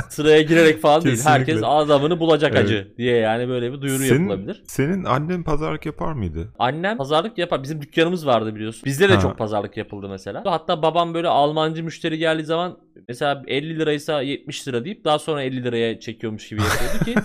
sıraya 0.09 0.41
girerek 0.41 0.81
falan 0.81 1.03
değil. 1.03 1.15
Kesinlikle. 1.15 1.39
Herkes 1.39 1.61
adamını 1.63 2.19
bulacak 2.19 2.51
Evet. 2.55 2.65
acı 2.65 2.93
diye 2.97 3.15
yani 3.17 3.47
böyle 3.49 3.73
bir 3.73 3.81
duyuru 3.81 4.03
Senin- 4.03 4.19
yapılabilir. 4.29 4.63
Senin 4.67 5.03
annen 5.03 5.43
pazarlık 5.43 5.85
yapar 5.85 6.13
mıydı? 6.13 6.53
Annem 6.59 6.97
pazarlık 6.97 7.37
yapar. 7.37 7.63
Bizim 7.63 7.81
dükkanımız 7.81 8.27
vardı 8.27 8.55
biliyorsun. 8.55 8.81
Bizde 8.85 9.09
de 9.09 9.13
Ha. 9.13 9.19
çok 9.21 9.37
pazarlık 9.37 9.77
yapıldı 9.77 10.09
mesela. 10.09 10.43
Hatta 10.45 10.81
babam 10.81 11.13
böyle 11.13 11.27
Almancı 11.27 11.83
müşteri 11.83 12.17
geldiği 12.17 12.43
zaman 12.45 12.77
mesela 13.07 13.43
50 13.47 13.79
liraysa 13.79 14.21
70 14.21 14.67
lira 14.67 14.85
deyip 14.85 15.05
daha 15.05 15.19
sonra 15.19 15.43
50 15.43 15.63
liraya 15.63 15.99
çekiyormuş 15.99 16.47
gibi 16.49 16.61
yapıyordu 16.61 17.05
ki 17.05 17.15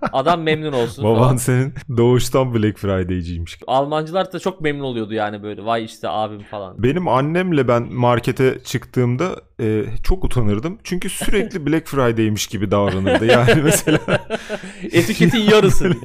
adam 0.12 0.42
memnun 0.42 0.72
olsun 0.72 1.04
Baban 1.04 1.18
falan. 1.18 1.36
senin 1.36 1.74
doğuştan 1.96 2.54
Black 2.54 2.78
Friday'ciymiş. 2.78 3.58
Almancılar 3.66 4.32
da 4.32 4.38
çok 4.38 4.60
memnun 4.60 4.84
oluyordu 4.84 5.14
yani 5.14 5.42
böyle 5.42 5.64
vay 5.64 5.84
işte 5.84 6.08
abim 6.08 6.42
falan. 6.42 6.82
Benim 6.82 7.08
annemle 7.08 7.68
ben 7.68 7.92
markete 7.92 8.58
çıktığımda 8.64 9.36
e, 9.60 9.84
çok 10.02 10.24
utanırdım. 10.24 10.78
Çünkü 10.84 11.10
sürekli 11.10 11.66
Black 11.66 11.86
Friday'miş 11.88 12.46
gibi 12.46 12.70
davranırdı. 12.70 13.26
Yani 13.26 13.62
mesela 13.62 13.98
Etiketin 15.00 15.50
yarısı. 15.50 15.90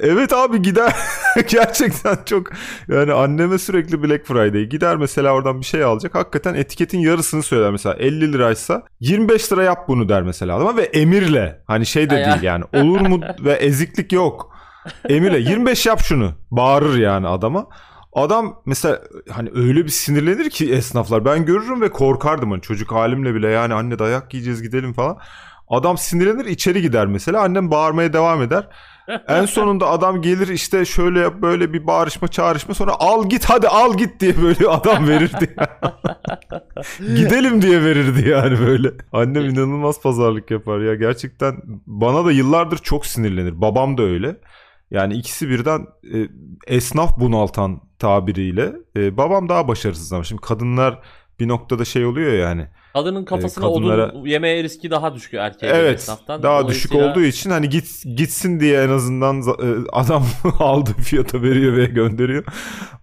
Evet 0.00 0.32
abi 0.32 0.62
gider. 0.62 0.94
Gerçekten 1.48 2.18
çok 2.26 2.46
yani 2.88 3.12
anneme 3.12 3.58
sürekli 3.58 4.02
Black 4.02 4.26
Friday. 4.26 4.64
Gider 4.64 4.96
mesela 4.96 5.32
oradan 5.32 5.60
bir 5.60 5.66
şey 5.66 5.84
alacak. 5.84 6.14
Hakikaten 6.14 6.54
etiketin 6.54 6.98
yarısını 6.98 7.42
söyler 7.42 7.70
mesela. 7.70 7.94
50 7.94 8.32
liraysa 8.32 8.82
25 9.00 9.52
lira 9.52 9.62
yap 9.62 9.88
bunu 9.88 10.08
der 10.08 10.22
mesela 10.22 10.56
adama 10.56 10.76
ve 10.76 10.82
emirle. 10.82 11.62
Hani 11.66 11.86
şey 11.86 12.10
de 12.10 12.16
değil 12.16 12.42
yani. 12.42 12.64
Olur 12.74 13.00
mu 13.00 13.20
ve 13.40 13.52
eziklik 13.52 14.12
yok. 14.12 14.56
Emirle 15.08 15.38
25 15.38 15.86
yap 15.86 16.00
şunu. 16.00 16.32
Bağırır 16.50 16.98
yani 16.98 17.28
adama. 17.28 17.66
Adam 18.12 18.62
mesela 18.66 19.00
hani 19.30 19.50
öyle 19.54 19.84
bir 19.84 19.88
sinirlenir 19.88 20.50
ki 20.50 20.72
esnaflar. 20.72 21.24
Ben 21.24 21.44
görürüm 21.46 21.80
ve 21.80 21.90
korkardım. 21.90 22.50
Hani 22.50 22.62
çocuk 22.62 22.92
halimle 22.92 23.34
bile 23.34 23.48
yani 23.48 23.74
anne 23.74 23.98
dayak 23.98 24.34
yiyeceğiz 24.34 24.62
gidelim 24.62 24.92
falan. 24.92 25.18
Adam 25.68 25.98
sinirlenir 25.98 26.44
içeri 26.44 26.82
gider 26.82 27.06
mesela 27.06 27.40
annem 27.42 27.70
bağırmaya 27.70 28.12
devam 28.12 28.42
eder. 28.42 28.68
En 29.28 29.44
sonunda 29.46 29.90
adam 29.90 30.22
gelir 30.22 30.48
işte 30.48 30.84
şöyle 30.84 31.20
yap 31.20 31.34
böyle 31.42 31.72
bir 31.72 31.86
bağırışma 31.86 32.28
çağrışma 32.28 32.74
sonra 32.74 32.92
al 32.98 33.28
git 33.28 33.44
hadi 33.44 33.68
al 33.68 33.96
git 33.96 34.20
diye 34.20 34.42
böyle 34.42 34.68
adam 34.68 35.08
verirdi. 35.08 35.56
Gidelim 37.16 37.62
diye 37.62 37.84
verirdi 37.84 38.28
yani 38.28 38.60
böyle. 38.60 38.90
Annem 39.12 39.44
inanılmaz 39.44 40.02
pazarlık 40.02 40.50
yapar 40.50 40.80
ya 40.80 40.94
gerçekten 40.94 41.56
bana 41.86 42.24
da 42.24 42.32
yıllardır 42.32 42.78
çok 42.78 43.06
sinirlenir. 43.06 43.60
Babam 43.60 43.98
da 43.98 44.02
öyle. 44.02 44.36
Yani 44.90 45.14
ikisi 45.14 45.48
birden 45.48 45.86
e, 46.14 46.28
esnaf 46.66 47.20
bunaltan 47.20 47.80
tabiriyle 47.98 48.72
e, 48.96 49.16
babam 49.16 49.48
daha 49.48 49.68
başarısız 49.68 50.12
ama 50.12 50.24
şimdi 50.24 50.40
kadınlar 50.40 50.98
bir 51.40 51.48
noktada 51.48 51.84
şey 51.84 52.04
oluyor 52.06 52.32
yani. 52.32 52.66
Kadının 52.92 53.24
kafasına 53.24 53.64
kadınlara- 53.64 54.10
odun 54.12 54.26
yemeye 54.26 54.62
riski 54.62 54.90
daha 54.90 55.14
düşük 55.14 55.34
erkeğe 55.34 55.72
Evet 55.72 55.98
esnaftan. 55.98 56.42
daha 56.42 56.68
düşük 56.68 56.92
Dolayısıyla- 56.92 57.10
olduğu 57.12 57.26
için 57.26 57.50
hani 57.50 57.68
git 57.68 58.02
gitsin 58.16 58.60
diye 58.60 58.82
en 58.82 58.88
azından 58.88 59.40
e, 59.40 59.88
adam 59.92 60.24
aldığı 60.58 60.92
fiyata 60.92 61.42
veriyor 61.42 61.76
ve 61.76 61.84
gönderiyor. 61.86 62.44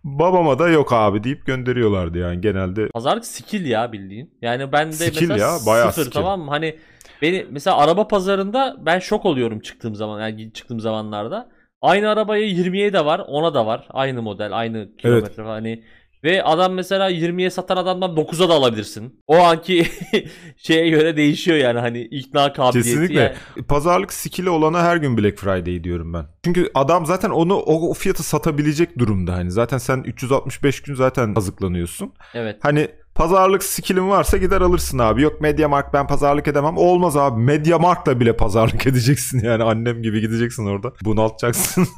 Babama 0.03 0.59
da 0.59 0.69
yok 0.69 0.93
abi 0.93 1.23
deyip 1.23 1.45
gönderiyorlardı 1.45 2.17
yani 2.17 2.41
genelde. 2.41 2.87
Pazarlık 2.87 3.25
skill 3.25 3.65
ya 3.65 3.91
bildiğin. 3.91 4.33
Yani 4.41 4.71
ben 4.71 4.87
de 4.87 4.91
Skill 4.93 5.27
mesela 5.29 5.51
ya, 5.53 5.57
bayağı 5.65 5.87
sıfır 5.91 6.01
skill. 6.01 6.11
tamam 6.13 6.41
mı? 6.41 6.49
Hani 6.51 6.75
beni 7.21 7.45
mesela 7.51 7.77
araba 7.77 8.07
pazarında 8.07 8.75
ben 8.85 8.99
şok 8.99 9.25
oluyorum 9.25 9.59
çıktığım 9.59 9.95
zaman 9.95 10.21
yani 10.21 10.53
çıktığım 10.53 10.79
zamanlarda. 10.79 11.49
Aynı 11.81 12.09
arabaya 12.09 12.43
20'ye 12.45 12.93
de 12.93 13.05
var, 13.05 13.19
10'a 13.19 13.53
da 13.53 13.65
var. 13.65 13.87
Aynı 13.89 14.21
model, 14.21 14.57
aynı 14.57 14.89
kilometre 14.97 15.43
falan. 15.43 15.49
Hani 15.49 15.83
ve 16.23 16.43
adam 16.43 16.73
mesela 16.73 17.11
20'ye 17.11 17.49
satan 17.49 17.77
adamdan 17.77 18.11
9'a 18.11 18.49
da 18.49 18.53
alabilirsin. 18.53 19.19
O 19.27 19.37
anki 19.37 19.85
şeye 20.57 20.89
göre 20.89 21.17
değişiyor 21.17 21.57
yani 21.57 21.79
hani 21.79 22.01
ikna 22.01 22.53
kabiliyeti. 22.53 22.89
Kesinlikle. 22.89 23.19
Yani- 23.55 23.65
Pazarlık 23.67 24.13
skill'i 24.13 24.49
olana 24.49 24.83
her 24.83 24.97
gün 24.97 25.17
Black 25.17 25.37
Friday 25.37 25.83
diyorum 25.83 26.13
ben. 26.13 26.25
Çünkü 26.43 26.71
adam 26.73 27.05
zaten 27.05 27.29
onu 27.29 27.55
o, 27.55 27.93
fiyata 27.93 28.23
satabilecek 28.23 28.97
durumda 28.99 29.33
hani. 29.33 29.51
Zaten 29.51 29.77
sen 29.77 30.03
365 30.05 30.81
gün 30.81 30.95
zaten 30.95 31.33
kazıklanıyorsun. 31.33 32.13
evet. 32.33 32.57
Hani 32.61 32.87
pazarlık 33.19 33.63
skill'in 33.63 34.09
varsa 34.09 34.37
gider 34.37 34.61
alırsın 34.61 34.99
abi. 34.99 35.21
Yok 35.21 35.41
Mediamarkt 35.41 35.93
ben 35.93 36.07
pazarlık 36.07 36.47
edemem. 36.47 36.77
Olmaz 36.77 37.17
abi. 37.17 37.41
Mediamarkt'la 37.41 38.19
bile 38.19 38.35
pazarlık 38.37 38.87
edeceksin 38.87 39.43
yani. 39.43 39.63
Annem 39.63 40.01
gibi 40.01 40.21
gideceksin 40.21 40.65
orada. 40.65 40.93
Bunaltacaksın. 41.05 41.87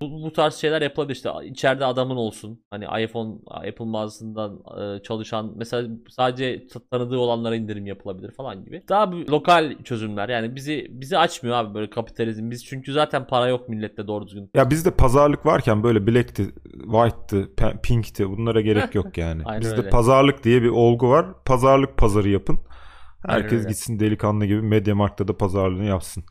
Bu, 0.00 0.22
bu 0.22 0.32
tarz 0.32 0.54
şeyler 0.54 0.82
yapılabilir 0.82 1.14
işte 1.16 1.30
içeride 1.44 1.84
adamın 1.84 2.16
olsun 2.16 2.60
hani 2.70 2.84
iPhone 3.04 3.34
Apple 3.50 3.84
mağazasından 3.84 4.58
e, 4.80 5.02
çalışan 5.02 5.52
mesela 5.56 5.88
sadece 6.08 6.66
tanıdığı 6.90 7.18
olanlara 7.18 7.56
indirim 7.56 7.86
yapılabilir 7.86 8.30
falan 8.30 8.64
gibi. 8.64 8.82
Daha 8.88 9.12
bir 9.12 9.28
lokal 9.28 9.74
çözümler 9.84 10.28
yani 10.28 10.56
bizi 10.56 10.86
bizi 10.90 11.18
açmıyor 11.18 11.56
abi 11.56 11.74
böyle 11.74 11.90
kapitalizm 11.90 12.50
biz 12.50 12.64
çünkü 12.64 12.92
zaten 12.92 13.26
para 13.26 13.48
yok 13.48 13.68
millette 13.68 14.06
doğru 14.06 14.26
düzgün. 14.26 14.50
ya 14.54 14.70
bizde 14.70 14.90
pazarlık 14.90 15.46
varken 15.46 15.82
böyle 15.82 16.06
black'ti, 16.06 16.44
white'tı, 16.72 17.42
pe- 17.42 17.80
pink'ti 17.80 18.28
bunlara 18.28 18.60
gerek 18.60 18.94
yok 18.94 19.18
yani. 19.18 19.42
Aynen 19.44 19.65
bizde 19.66 19.80
öyle. 19.80 19.90
pazarlık 19.90 20.44
diye 20.44 20.62
bir 20.62 20.68
olgu 20.68 21.10
var. 21.10 21.26
Pazarlık 21.44 21.96
pazarı 21.96 22.28
yapın. 22.28 22.58
Aynen 23.24 23.42
Herkes 23.42 23.58
öyle. 23.58 23.68
gitsin 23.68 24.00
delikanlı 24.00 24.46
gibi 24.46 24.62
Mediamarkt'ta 24.62 25.28
da 25.28 25.36
pazarlığını 25.38 25.84
yapsın. 25.84 26.24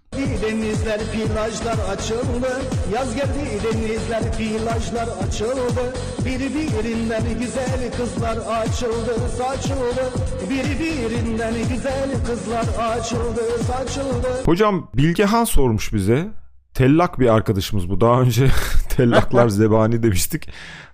Denizler, 0.44 1.00
plajlar 1.00 1.78
açıldı. 1.94 2.50
Yaz 2.94 3.16
geldi 3.16 3.40
denizler, 3.64 4.22
plajlar 4.38 5.08
açıldı. 5.28 5.94
Birbirinden 6.26 7.24
güzel 7.40 7.92
kızlar 7.98 8.38
açıldı, 8.62 9.16
saçıldı. 9.38 10.12
Birbirinden 10.50 11.54
güzel 11.70 12.10
kızlar 12.26 12.66
açıldı, 12.98 13.42
saçıldı. 13.68 14.28
Hocam 14.46 14.90
Bilgehan 14.94 15.44
sormuş 15.44 15.94
bize. 15.94 16.28
Tellak 16.74 17.20
bir 17.20 17.34
arkadaşımız 17.34 17.90
bu. 17.90 18.02
Daha 18.02 18.22
önce 18.22 18.48
tellaklar 18.96 19.50
zebani 19.50 20.04
demiştik. 20.04 20.50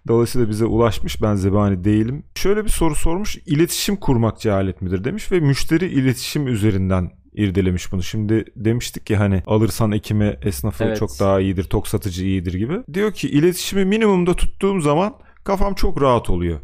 Dolayısıyla 0.08 0.50
bize 0.50 0.66
ulaşmış. 0.66 1.22
Ben 1.22 1.36
zebani 1.36 1.84
değilim. 1.84 2.24
Şöyle 2.36 2.64
bir 2.64 2.70
soru 2.70 2.96
sormuş. 2.96 3.38
İletişim 3.46 3.96
kurmak 3.96 4.40
cehalet 4.40 4.82
midir 4.82 5.04
demiş 5.04 5.32
ve 5.32 5.40
müşteri 5.40 5.86
iletişim 5.86 6.48
üzerinden 6.48 7.12
irdelemiş 7.34 7.92
bunu. 7.92 8.04
Şimdi 8.04 8.46
demiştik 8.56 9.06
ki 9.06 9.16
hani 9.16 9.44
alırsan 9.48 9.92
ekime 9.92 10.40
esnafı 10.42 10.84
Evet. 10.84 10.98
çok 10.98 11.10
daha 11.20 11.40
iyidir, 11.40 11.64
tok 11.64 11.88
satıcı 11.88 12.26
iyidir 12.26 12.54
gibi. 12.54 12.74
Diyor 12.94 13.14
ki 13.14 13.30
iletişimi 13.30 13.86
minimumda 13.86 14.34
tuttuğum 14.34 14.82
zaman 14.82 15.14
kafam 15.44 15.74
çok 15.74 16.02
rahat 16.02 16.30
oluyor. 16.30 16.60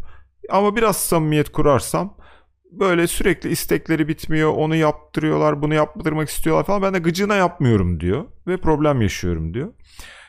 Ama 0.49 0.75
biraz 0.75 0.97
samimiyet 0.97 1.51
kurarsam 1.51 2.17
böyle 2.71 3.07
sürekli 3.07 3.49
istekleri 3.49 4.07
bitmiyor. 4.07 4.53
Onu 4.53 4.75
yaptırıyorlar, 4.75 5.61
bunu 5.61 5.73
yaptırmak 5.73 6.29
istiyorlar 6.29 6.65
falan. 6.65 6.81
Ben 6.81 6.93
de 6.93 6.99
gıcığına 6.99 7.35
yapmıyorum 7.35 7.99
diyor 7.99 8.25
ve 8.47 8.57
problem 8.57 9.01
yaşıyorum 9.01 9.53
diyor. 9.53 9.73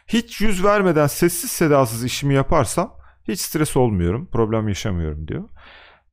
Hiç 0.09 0.41
yüz 0.41 0.65
vermeden 0.65 1.07
sessiz 1.07 1.50
sedasız 1.50 2.05
işimi 2.05 2.35
yaparsam 2.35 2.95
hiç 3.29 3.41
stres 3.41 3.77
olmuyorum, 3.77 4.29
problem 4.33 4.69
yaşamıyorum 4.69 5.29
diyor. 5.29 5.45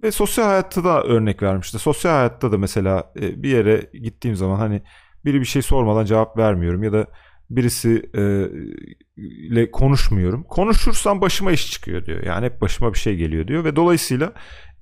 Ve 0.04 0.12
sosyal 0.12 0.46
hayatta 0.46 0.84
da 0.84 1.04
örnek 1.04 1.44
vermişti. 1.44 1.80
Sosyal 1.80 2.12
hayatta 2.12 2.52
da 2.52 2.58
mesela 2.58 3.14
e, 3.20 3.44
bir 3.44 3.50
yere 3.50 3.90
gittiğim 3.94 4.36
zaman 4.36 4.58
hani 4.58 4.82
biri 5.25 5.40
bir 5.40 5.46
şey 5.46 5.62
sormadan 5.62 6.06
cevap 6.06 6.38
vermiyorum 6.38 6.84
ya 6.84 6.94
da 6.94 7.08
birisi 7.50 8.10
e, 9.58 9.72
konuşmuyorum. 9.72 10.44
Konuşursam 10.44 11.22
başıma 11.22 11.52
iş 11.52 11.72
çıkıyor 11.72 12.06
diyor. 12.06 12.24
Yani 12.24 12.46
hep 12.46 12.62
başıma 12.62 12.94
bir 12.94 13.00
şey 13.00 13.16
geliyor 13.16 13.48
diyor 13.48 13.64
ve 13.64 13.75
dolayısıyla 13.75 14.34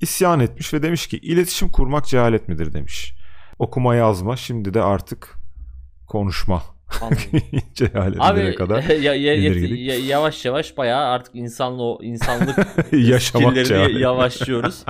isyan 0.01 0.39
etmiş 0.39 0.74
ve 0.74 0.84
demiş 0.84 1.08
ki 1.08 1.17
iletişim 1.17 1.70
kurmak 1.70 2.05
cehalet 2.05 2.48
midir 2.48 2.74
demiş. 2.74 3.13
Okuma 3.60 3.96
yazma 3.96 4.38
şimdi 4.38 4.74
de 4.74 4.82
artık 4.82 5.36
konuşma. 6.08 6.73
Abi 8.19 8.55
kadar 8.55 8.83
ya, 8.89 9.13
ya- 9.15 9.35
ya- 9.35 10.00
yavaş 10.00 10.45
yavaş 10.45 10.77
bayağı 10.77 11.05
artık 11.05 11.35
insanlı 11.35 11.83
o 11.83 12.00
insanlık 12.03 12.57
yaşamak 12.91 13.57
skill'lerini 13.57 13.67
çağı. 13.67 13.91
yavaşlıyoruz. 13.91 14.83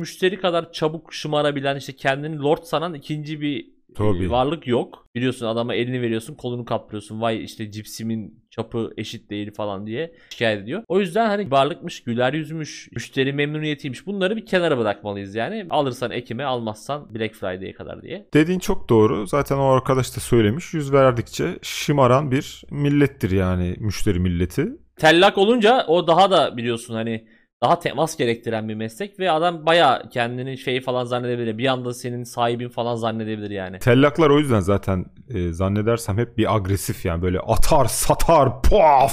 Müşteri 0.00 0.40
kadar 0.40 0.72
çabuk 0.72 1.14
şımarabilen 1.14 1.76
işte 1.76 1.92
kendini 1.96 2.38
lord 2.38 2.62
sanan 2.62 2.94
ikinci 2.94 3.40
bir 3.40 3.75
Tabii. 3.96 4.24
e, 4.24 4.30
varlık 4.30 4.66
yok. 4.66 5.06
Biliyorsun 5.14 5.46
adama 5.46 5.74
elini 5.74 6.02
veriyorsun 6.02 6.34
kolunu 6.34 6.64
kaplıyorsun. 6.64 7.20
Vay 7.20 7.44
işte 7.44 7.70
cipsimin 7.70 8.44
çapı 8.50 8.92
eşit 8.96 9.30
değil 9.30 9.54
falan 9.54 9.86
diye 9.86 10.12
şikayet 10.30 10.62
ediyor. 10.62 10.82
O 10.88 11.00
yüzden 11.00 11.26
hani 11.26 11.50
varlıkmış, 11.50 12.02
güler 12.02 12.32
yüzmüş, 12.32 12.88
müşteri 12.92 13.32
memnuniyetiymiş. 13.32 14.06
Bunları 14.06 14.36
bir 14.36 14.46
kenara 14.46 14.78
bırakmalıyız 14.78 15.34
yani. 15.34 15.66
Alırsan 15.70 16.10
Ekim'e 16.10 16.44
almazsan 16.44 17.14
Black 17.14 17.34
Friday'e 17.34 17.72
kadar 17.72 18.02
diye. 18.02 18.28
Dediğin 18.34 18.58
çok 18.58 18.88
doğru. 18.88 19.26
Zaten 19.26 19.56
o 19.56 19.64
arkadaş 19.64 20.16
da 20.16 20.20
söylemiş. 20.20 20.74
Yüz 20.74 20.92
verdikçe 20.92 21.58
şımaran 21.62 22.30
bir 22.30 22.62
millettir 22.70 23.30
yani 23.30 23.76
müşteri 23.78 24.18
milleti. 24.20 24.68
Tellak 24.96 25.38
olunca 25.38 25.84
o 25.86 26.06
daha 26.06 26.30
da 26.30 26.56
biliyorsun 26.56 26.94
hani 26.94 27.26
daha 27.62 27.78
temas 27.78 28.16
gerektiren 28.16 28.68
bir 28.68 28.74
meslek 28.74 29.20
ve 29.20 29.30
adam 29.30 29.66
baya 29.66 30.02
kendini 30.10 30.58
şey 30.58 30.80
falan 30.80 31.04
zannedebilir. 31.04 31.58
Bir 31.58 31.66
anda 31.66 31.94
senin 31.94 32.24
sahibin 32.24 32.68
falan 32.68 32.96
zannedebilir 32.96 33.50
yani. 33.50 33.78
Tellaklar 33.78 34.30
o 34.30 34.38
yüzden 34.38 34.60
zaten 34.60 35.04
e, 35.28 35.52
zannedersem 35.52 36.18
hep 36.18 36.38
bir 36.38 36.56
agresif 36.56 37.04
yani 37.04 37.22
böyle 37.22 37.40
atar 37.40 37.84
satar 37.84 38.62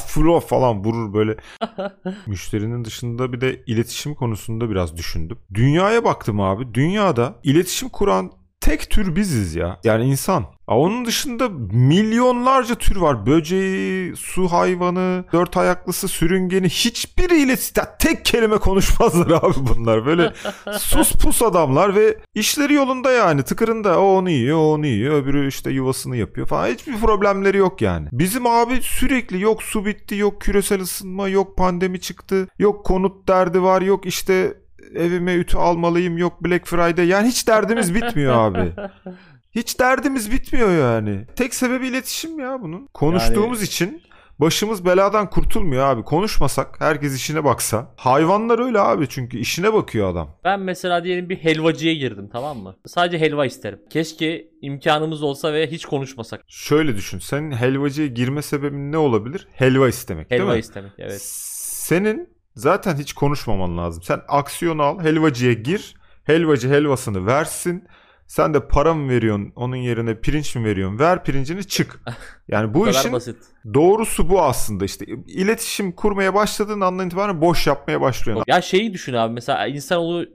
flo 0.08 0.40
falan 0.40 0.84
vurur 0.84 1.14
böyle. 1.14 1.36
Müşterinin 2.28 2.86
dışında 2.86 3.34
bir 3.34 3.42
de 3.42 3.64
iletişim 3.68 4.16
konusunda 4.16 4.70
biraz 4.70 4.98
düşündüm. 4.98 5.38
Dünyaya 5.54 6.04
baktım 6.04 6.42
abi. 6.42 6.74
Dünyada 6.74 7.36
iletişim 7.44 7.90
kuran 7.90 8.32
tek 8.64 8.90
tür 8.90 9.16
biziz 9.16 9.56
ya. 9.56 9.80
Yani 9.84 10.06
insan. 10.06 10.46
Onun 10.68 11.06
dışında 11.06 11.50
milyonlarca 11.72 12.76
tür 12.76 12.96
var. 12.96 13.26
Böceği, 13.26 14.16
su 14.16 14.48
hayvanı, 14.48 15.26
dört 15.34 15.58
ayaklısı, 15.58 16.08
sürüngeni. 16.08 16.70
Hiçbiri 16.70 17.42
iletişim... 17.42 17.74
Ya 17.78 17.98
tek 17.98 18.26
kelime 18.26 18.58
konuşmazlar 18.58 19.32
abi 19.44 19.56
bunlar. 19.58 20.06
Böyle 20.06 20.34
sus 20.80 21.12
pus 21.12 21.42
adamlar 21.42 21.96
ve 21.96 22.18
işleri 22.34 22.74
yolunda 22.74 23.12
yani. 23.12 23.44
Tıkırında 23.44 24.00
o 24.00 24.06
onu 24.06 24.30
yiyor, 24.30 24.58
o 24.58 24.74
onu 24.74 24.86
yiyor. 24.86 25.14
Öbürü 25.14 25.48
işte 25.48 25.72
yuvasını 25.72 26.18
yapıyor 26.18 26.48
falan. 26.48 26.68
Hiçbir 26.68 26.98
problemleri 26.98 27.58
yok 27.58 27.82
yani. 27.82 28.08
Bizim 28.12 28.48
abi 28.48 28.80
sürekli 28.82 29.42
yok 29.42 29.64
su 29.64 29.86
bitti, 29.86 30.16
yok 30.16 30.42
küresel 30.42 30.82
ısınma, 30.82 31.28
yok 31.28 31.58
pandemi 31.58 32.00
çıktı, 32.02 32.48
yok 32.60 32.86
konut 32.86 33.28
derdi 33.28 33.62
var, 33.62 33.82
yok 33.82 34.06
işte 34.06 34.63
evime 34.96 35.36
ütü 35.36 35.58
almalıyım, 35.58 36.18
yok 36.18 36.44
Black 36.44 36.68
Friday. 36.68 37.08
Yani 37.08 37.28
hiç 37.28 37.48
derdimiz 37.48 37.96
bitmiyor 37.96 38.34
abi. 38.34 38.74
Hiç 39.56 39.80
derdimiz 39.80 40.32
bitmiyor 40.32 40.72
yani. 40.72 41.26
Tek 41.36 41.56
sebebi 41.56 41.88
iletişim 41.88 42.40
ya 42.40 42.62
bunun. 42.62 42.88
Konuştuğumuz 42.94 43.62
için 43.62 44.02
başımız 44.40 44.86
beladan 44.86 45.30
kurtulmuyor 45.30 45.86
abi. 45.86 46.04
Konuşmasak, 46.04 46.82
herkes 46.82 47.16
işine 47.16 47.44
baksa. 47.44 47.94
Hayvanlar 47.98 48.60
öyle 48.60 48.80
abi 48.80 49.10
çünkü 49.10 49.38
işine 49.38 49.74
bakıyor 49.74 50.12
adam. 50.12 50.30
Ben 50.44 50.60
mesela 50.60 51.04
diyelim 51.04 51.30
bir 51.30 51.36
helvacıya 51.36 51.94
girdim 51.94 52.30
tamam 52.32 52.58
mı? 52.58 52.76
Sadece 52.86 53.20
helva 53.20 53.46
isterim. 53.46 53.80
Keşke 53.90 54.48
imkanımız 54.62 55.24
olsa 55.24 55.54
ve 55.54 55.68
hiç 55.68 55.86
konuşmasak. 55.86 56.42
Şöyle 56.48 56.96
düşün. 56.96 57.20
Senin 57.20 57.52
helvacıya 57.52 58.08
girme 58.08 58.42
sebebin 58.42 58.92
ne 58.92 58.98
olabilir? 58.98 59.48
Helva 59.52 59.88
istemek 59.88 60.32
Helva 60.32 60.42
değil 60.44 60.54
mi? 60.54 60.60
istemek 60.60 60.92
evet. 60.98 61.22
Senin 61.22 62.30
zaten 62.56 62.96
hiç 62.96 63.14
konuşmaman 63.14 63.78
lazım. 63.78 64.04
Sen 64.04 64.22
aksiyon 64.28 64.80
al, 64.80 65.00
helvacıya 65.04 65.54
gir. 65.54 65.96
Helvacı 66.24 66.70
helvasını 66.70 67.26
versin. 67.26 67.88
Sen 68.28 68.54
de 68.54 68.68
para 68.68 68.94
mı 68.94 69.10
veriyorsun 69.10 69.54
onun 69.56 69.76
yerine 69.76 70.20
pirinç 70.22 70.56
mi 70.56 70.66
veriyorsun? 70.66 71.00
Ver 71.00 71.24
pirincini 71.24 71.64
çık. 71.68 72.00
Yani 72.48 72.74
bu 72.74 72.90
işin 72.90 73.12
basit. 73.12 73.36
doğrusu 73.74 74.30
bu 74.30 74.42
aslında 74.42 74.86
işte. 74.86 75.06
İletişim 75.28 75.92
kurmaya 75.92 76.34
başladığın 76.34 76.82
andan 76.82 77.08
itibaren 77.08 77.42
boş 77.42 77.68
yapmaya 77.68 78.02
başlıyorsun. 78.02 78.44
Ya 78.48 78.62
şeyi 78.62 78.94
düşün 78.94 79.14
abi 79.14 79.34
mesela 79.34 79.68
insanoğlu 79.68 80.26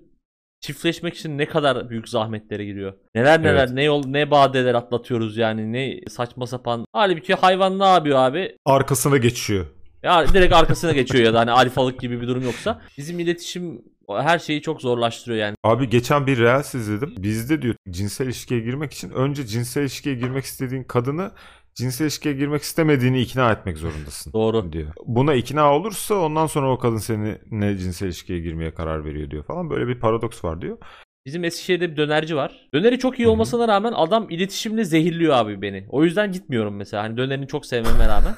çiftleşmek 0.61 1.15
için 1.15 1.39
ne 1.39 1.47
kadar 1.47 1.91
büyük 1.91 2.09
zahmetlere 2.09 2.65
giriyor. 2.65 2.93
Neler 3.15 3.43
neler 3.43 3.55
Evet. 3.55 3.71
ne 3.71 3.83
yol 3.85 4.07
ne 4.07 4.31
badeler 4.31 4.75
atlatıyoruz 4.75 5.37
yani 5.37 5.73
ne 5.73 6.09
saçma 6.11 6.47
sapan. 6.47 6.85
Halbuki 6.93 7.35
hayvan 7.35 7.79
ne 7.79 7.85
yapıyor 7.85 8.19
abi? 8.19 8.57
Arkasına 8.65 9.17
geçiyor. 9.17 9.67
Ya 10.03 10.29
direkt 10.29 10.55
arkasına 10.55 10.93
geçiyor 10.93 11.25
ya 11.25 11.35
da 11.35 11.41
hani 11.41 11.51
alfalık 11.51 12.01
gibi 12.01 12.21
bir 12.21 12.29
durum 12.29 12.43
yoksa. 12.43 12.81
Bizim 12.99 13.19
iletişim 13.19 13.83
her 14.09 14.39
şeyi 14.39 14.63
çok 14.63 14.81
zorlaştırıyor 14.81 15.41
yani. 15.41 15.57
Abi 15.65 15.89
geçen 15.89 16.27
bir 16.27 16.39
Reels 16.39 16.75
izledim. 16.75 17.15
Bizde 17.19 17.63
diyor 17.63 17.75
cinsel 17.91 18.27
ilişkiye 18.27 18.61
girmek 18.61 18.93
için 18.93 19.11
önce 19.11 19.47
cinsel 19.47 19.81
ilişkiye 19.83 20.15
girmek 20.15 20.45
istediğin 20.45 20.85
kadını 20.85 21.31
cinsel 21.75 22.05
ilişkiye 22.05 22.35
girmek 22.35 22.63
istemediğini 22.63 23.21
ikna 23.21 23.53
etmek 23.53 23.79
zorundasın. 23.79 24.33
Doğru. 24.33 24.73
diyor. 24.73 24.93
Buna 25.07 25.35
ikna 25.35 25.75
olursa 25.75 26.15
ondan 26.15 26.47
sonra 26.47 26.73
o 26.73 26.79
kadın 26.79 26.99
seninle 26.99 27.79
cinsel 27.79 28.07
ilişkiye 28.07 28.41
girmeye 28.41 28.75
karar 28.75 29.05
veriyor 29.05 29.31
diyor 29.31 29.45
falan. 29.45 29.71
Böyle 29.71 29.89
bir 29.89 30.01
paradoks 30.01 30.45
var 30.45 30.61
diyor. 30.61 30.79
Bizim 31.27 31.45
Eskişehir'de 31.45 31.91
bir 31.91 31.97
dönerci 31.97 32.37
var. 32.37 32.69
Döneri 32.75 32.99
çok 32.99 33.19
iyi 33.19 33.29
olmasına 33.29 33.69
rağmen 33.69 33.93
adam 33.93 34.31
iletişimle 34.31 34.85
zehirliyor 34.85 35.35
abi 35.35 35.63
beni. 35.63 35.87
O 35.89 36.05
yüzden 36.05 36.33
gitmiyorum 36.33 36.77
mesela. 36.77 37.03
Hani 37.03 37.17
dönerini 37.17 37.47
çok 37.47 37.67
sevmeme 37.67 38.09
rağmen. 38.09 38.35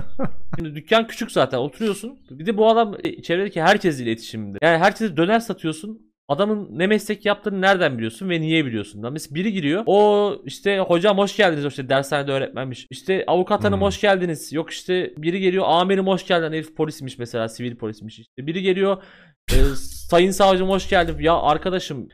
Şimdi 0.56 0.74
dükkan 0.74 1.06
küçük 1.06 1.32
zaten 1.32 1.58
oturuyorsun. 1.58 2.18
Bir 2.30 2.46
de 2.46 2.56
bu 2.56 2.68
adam 2.68 2.96
e, 3.04 3.22
çevredeki 3.22 3.62
herkesle 3.62 4.04
iletişimde. 4.04 4.58
Yani 4.62 4.78
herkese 4.78 5.16
döner 5.16 5.40
satıyorsun. 5.40 6.08
Adamın 6.28 6.68
ne 6.78 6.86
meslek 6.86 7.26
yaptığını 7.26 7.60
nereden 7.60 7.96
biliyorsun 7.96 8.30
ve 8.30 8.40
niye 8.40 8.64
biliyorsun? 8.66 9.02
Lan 9.02 9.12
Mesela 9.12 9.34
biri 9.34 9.52
giriyor. 9.52 9.82
O 9.86 10.32
işte 10.44 10.78
hocam 10.78 11.18
hoş 11.18 11.36
geldiniz. 11.36 11.64
O 11.64 11.68
işte 11.68 11.88
dershanede 11.88 12.32
öğretmenmiş. 12.32 12.86
İşte 12.90 13.24
avukat 13.26 13.64
hanım 13.64 13.78
Hmm. 13.80 13.86
hoş 13.86 14.00
geldiniz. 14.00 14.52
Yok 14.52 14.70
işte 14.70 15.12
biri 15.18 15.40
geliyor 15.40 15.64
amirim 15.68 16.06
hoş 16.06 16.26
geldin. 16.26 16.52
Herif 16.52 16.76
polismiş 16.76 17.18
mesela 17.18 17.48
sivil 17.48 17.76
polismiş 17.76 18.18
işte. 18.18 18.46
Biri 18.46 18.62
geliyor 18.62 19.02
e, 19.52 19.56
sayın 20.10 20.30
savcım 20.30 20.68
hoş 20.68 20.88
geldin. 20.88 21.16
Ya 21.20 21.34
arkadaşım 21.36 22.08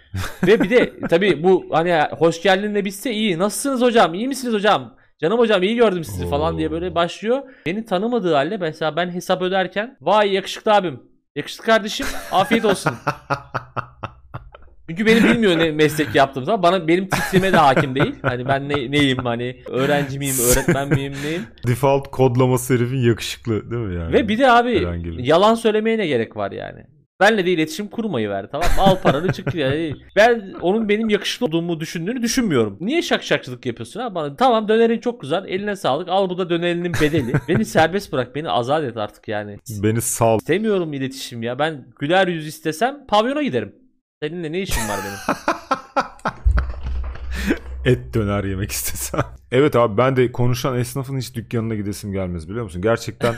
ve 0.47 0.61
bir 0.61 0.71
de 0.71 0.93
tabii 1.11 1.43
bu 1.43 1.65
hani 1.73 2.01
hoş 2.19 2.43
geldin 2.43 2.85
bitse 2.85 3.13
iyi. 3.13 3.39
Nasılsınız 3.39 3.81
hocam? 3.83 4.15
İyi 4.15 4.29
misiniz 4.29 4.55
hocam? 4.55 4.95
Canım 5.21 5.39
hocam 5.39 5.63
iyi 5.63 5.77
gördüm 5.77 6.05
sizi 6.05 6.29
falan 6.29 6.59
diye 6.59 6.71
böyle 6.71 6.91
Oo. 6.91 6.95
başlıyor. 6.95 7.43
Beni 7.67 7.85
tanımadığı 7.85 8.35
halde 8.35 8.57
mesela 8.57 8.97
ben 8.97 9.11
hesap 9.11 9.43
öderken 9.43 9.97
vay 10.01 10.33
yakışıklı 10.35 10.75
abim. 10.75 11.01
Yakışıklı 11.37 11.65
kardeşim 11.65 12.07
afiyet 12.33 12.65
olsun. 12.65 12.93
Çünkü 14.91 15.07
beni 15.07 15.25
bilmiyor 15.25 15.59
ne 15.59 15.71
meslek 15.71 16.15
yaptığım 16.15 16.45
zaman. 16.45 16.63
Bana 16.63 16.89
benim 16.89 17.09
titrime 17.09 17.53
de 17.53 17.57
hakim 17.57 17.95
değil. 17.95 18.15
Hani 18.23 18.49
ben 18.49 18.69
ne, 18.69 18.91
neyim 18.91 19.19
hani 19.19 19.63
öğrenci 19.67 20.19
miyim, 20.19 20.35
öğretmen 20.53 20.89
miyim, 20.89 21.13
neyim? 21.25 21.43
Default 21.67 22.11
kodlaması 22.11 22.75
herifin 22.75 22.97
yakışıklı 23.09 23.71
değil 23.71 23.83
mi 23.83 23.95
yani? 23.95 24.13
Ve 24.13 24.29
bir 24.29 24.39
de 24.39 24.51
abi 24.51 24.79
Herhangi 24.81 25.05
bir- 25.05 25.25
yalan 25.25 25.55
söylemeye 25.55 25.99
ne 25.99 26.07
gerek 26.07 26.37
var 26.37 26.53
yani? 26.53 26.87
Benle 27.21 27.47
de 27.47 27.51
iletişim 27.53 27.89
kurmayı 27.89 28.29
ver 28.29 28.47
tamam 28.53 28.69
mı? 28.77 28.83
Al 28.83 28.97
paranı 29.03 29.33
çık 29.33 29.55
yani. 29.55 29.93
Ben 30.17 30.55
onun 30.61 30.89
benim 30.89 31.09
yakışıklı 31.09 31.47
olduğumu 31.47 31.81
düşündüğünü 31.81 32.23
düşünmüyorum. 32.23 32.77
Niye 32.81 33.03
şak 33.03 33.23
şakçılık 33.23 33.67
yapıyorsun 33.67 34.01
ha 34.01 34.15
bana? 34.15 34.37
Tamam 34.37 34.69
dönerin 34.69 35.01
çok 35.01 35.21
güzel. 35.21 35.45
Eline 35.49 35.77
sağlık. 35.77 36.09
Al 36.09 36.31
bu 36.31 36.39
da 36.39 36.51
dönerinin 36.51 36.93
bedeli. 36.95 37.33
beni 37.49 37.65
serbest 37.65 38.13
bırak. 38.13 38.35
Beni 38.35 38.51
azat 38.51 38.85
et 38.85 38.97
artık 38.97 39.29
yani. 39.29 39.59
Beni 39.83 40.01
sal. 40.01 40.39
İstemiyorum 40.39 40.93
iletişim 40.93 41.43
ya. 41.43 41.59
Ben 41.59 41.87
güler 41.99 42.29
yüz 42.29 42.47
istesem 42.47 43.07
pavyona 43.09 43.43
giderim. 43.43 43.75
Seninle 44.23 44.53
ne 44.53 44.61
işim 44.61 44.89
var 44.89 44.99
benim? 45.05 45.37
Et 47.85 48.15
döner 48.15 48.45
yemek 48.45 48.71
istesem. 48.71 49.21
evet 49.53 49.77
abi 49.77 49.97
ben 49.97 50.17
de 50.17 50.33
konuşan 50.33 50.79
esnafın 50.79 51.19
hiç 51.19 51.35
dükkanına 51.35 51.75
gidesim 51.75 52.13
gelmez 52.13 52.49
biliyor 52.49 52.65
musun? 52.65 52.83
Gerçekten 52.83 53.35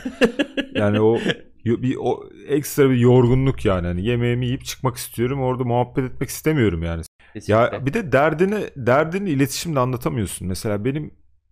yani 0.75 1.01
o 1.01 1.19
bir 1.67 1.97
o 2.01 2.25
ekstra 2.49 2.91
bir 2.91 2.97
yorgunluk 2.97 3.65
yani. 3.65 3.87
Hani 3.87 4.05
yemeğimi 4.07 4.47
yiyip 4.47 4.65
çıkmak 4.65 4.97
istiyorum. 4.97 5.41
Orada 5.43 5.65
muhabbet 5.65 6.05
etmek 6.05 6.29
istemiyorum 6.29 6.83
yani. 6.83 7.03
Kesinlikle. 7.35 7.55
Ya 7.77 7.87
bir 7.87 7.95
de 7.95 8.13
derdini 8.13 8.59
derdini 8.77 9.31
iletişimle 9.31 9.81
anlatamıyorsun. 9.81 10.49
Mesela 10.49 10.85
benim 10.85 11.11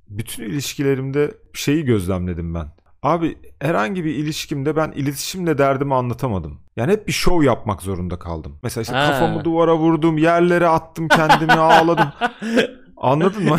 bütün 0.09 0.44
ilişkilerimde 0.44 1.35
şeyi 1.53 1.85
gözlemledim 1.85 2.55
ben. 2.55 2.66
Abi 3.03 3.38
herhangi 3.61 4.05
bir 4.05 4.14
ilişkimde 4.14 4.77
ben 4.77 4.92
iletişimle 4.92 5.59
derdimi 5.59 5.94
anlatamadım. 5.94 6.61
Yani 6.77 6.92
hep 6.92 7.07
bir 7.07 7.12
şov 7.12 7.42
yapmak 7.42 7.83
zorunda 7.83 8.18
kaldım. 8.18 8.59
Mesela 8.62 8.83
işte 8.83 8.94
Ha. 8.94 9.07
kafamı 9.11 9.44
duvara 9.44 9.77
vurdum, 9.77 10.18
yerlere 10.18 10.68
attım 10.68 11.09
kendimi, 11.09 11.53
ağladım. 11.53 12.09
Anladın 12.96 13.44
mı? 13.44 13.59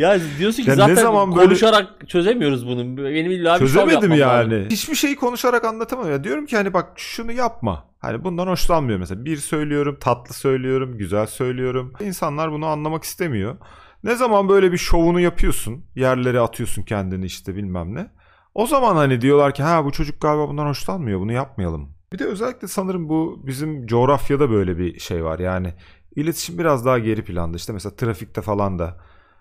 Ya 0.00 0.18
diyorsun 0.38 0.62
ki 0.62 0.70
Ya 0.70 0.74
ne 0.76 0.80
zaten 0.80 0.94
zaman 0.94 1.36
böyle- 1.36 1.44
konuşarak 1.44 2.08
çözemiyoruz 2.08 2.66
bunu. 2.66 2.96
Benim 2.96 3.30
illa 3.30 3.54
bir 3.54 3.58
şov 3.58 3.66
Çözemedim 3.66 4.12
yapmam 4.12 4.18
yani. 4.18 4.54
lazım. 4.54 4.68
Hiçbir 4.70 4.94
şeyi 4.94 5.16
konuşarak 5.16 5.64
anlatamam 5.64 6.10
ya. 6.10 6.24
Diyorum 6.24 6.46
ki 6.46 6.56
hani 6.56 6.74
bak 6.74 6.92
şunu 6.96 7.32
yapma. 7.32 7.84
Hani 7.98 8.24
bundan 8.24 8.46
hoşlanmıyorum 8.46 9.00
mesela. 9.00 9.24
Bir 9.24 9.36
söylüyorum, 9.36 9.96
tatlı 10.00 10.34
söylüyorum, 10.34 10.98
güzel 10.98 11.26
söylüyorum. 11.26 11.92
İnsanlar 12.00 12.52
bunu 12.52 12.66
anlamak 12.66 13.04
istemiyor. 13.04 13.56
Ne 14.04 14.14
zaman 14.14 14.48
böyle 14.48 14.72
bir 14.72 14.78
şovunu 14.78 15.20
yapıyorsun, 15.20 15.84
yerlere 15.94 16.40
atıyorsun 16.40 16.82
kendini 16.82 17.24
işte 17.24 17.56
bilmem 17.56 17.94
ne. 17.94 18.10
O 18.54 18.66
zaman 18.66 18.96
hani 18.96 19.20
diyorlar 19.20 19.54
ki 19.54 19.62
ha 19.62 19.84
bu 19.84 19.92
çocuk 19.92 20.20
galiba 20.20 20.48
bundan 20.48 20.66
hoşlanmıyor, 20.66 21.20
bunu 21.20 21.32
yapmayalım. 21.32 21.92
Bir 22.12 22.18
de 22.18 22.24
özellikle 22.24 22.68
sanırım 22.68 23.08
bu 23.08 23.42
bizim 23.46 23.86
coğrafyada 23.86 24.50
böyle 24.50 24.78
bir 24.78 24.98
şey 24.98 25.24
var. 25.24 25.38
Yani 25.38 25.74
iletişim 26.16 26.58
biraz 26.58 26.84
daha 26.86 26.98
geri 26.98 27.24
planda. 27.24 27.56
İşte 27.56 27.72
mesela 27.72 27.96
trafikte 27.96 28.42
falan 28.42 28.78
da 28.78 28.96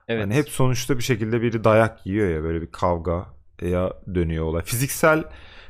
Evet. 0.10 0.24
Hani 0.24 0.34
hep 0.34 0.50
sonuçta 0.50 0.98
bir 0.98 1.04
şekilde 1.04 1.41
biri 1.41 1.63
dayak 1.63 2.06
yiyor 2.06 2.30
ya 2.30 2.43
böyle 2.43 2.62
bir 2.62 2.72
kavga 2.72 3.26
ya 3.62 3.93
dönüyor 4.15 4.45
olay. 4.45 4.63
Fiziksel 4.63 5.24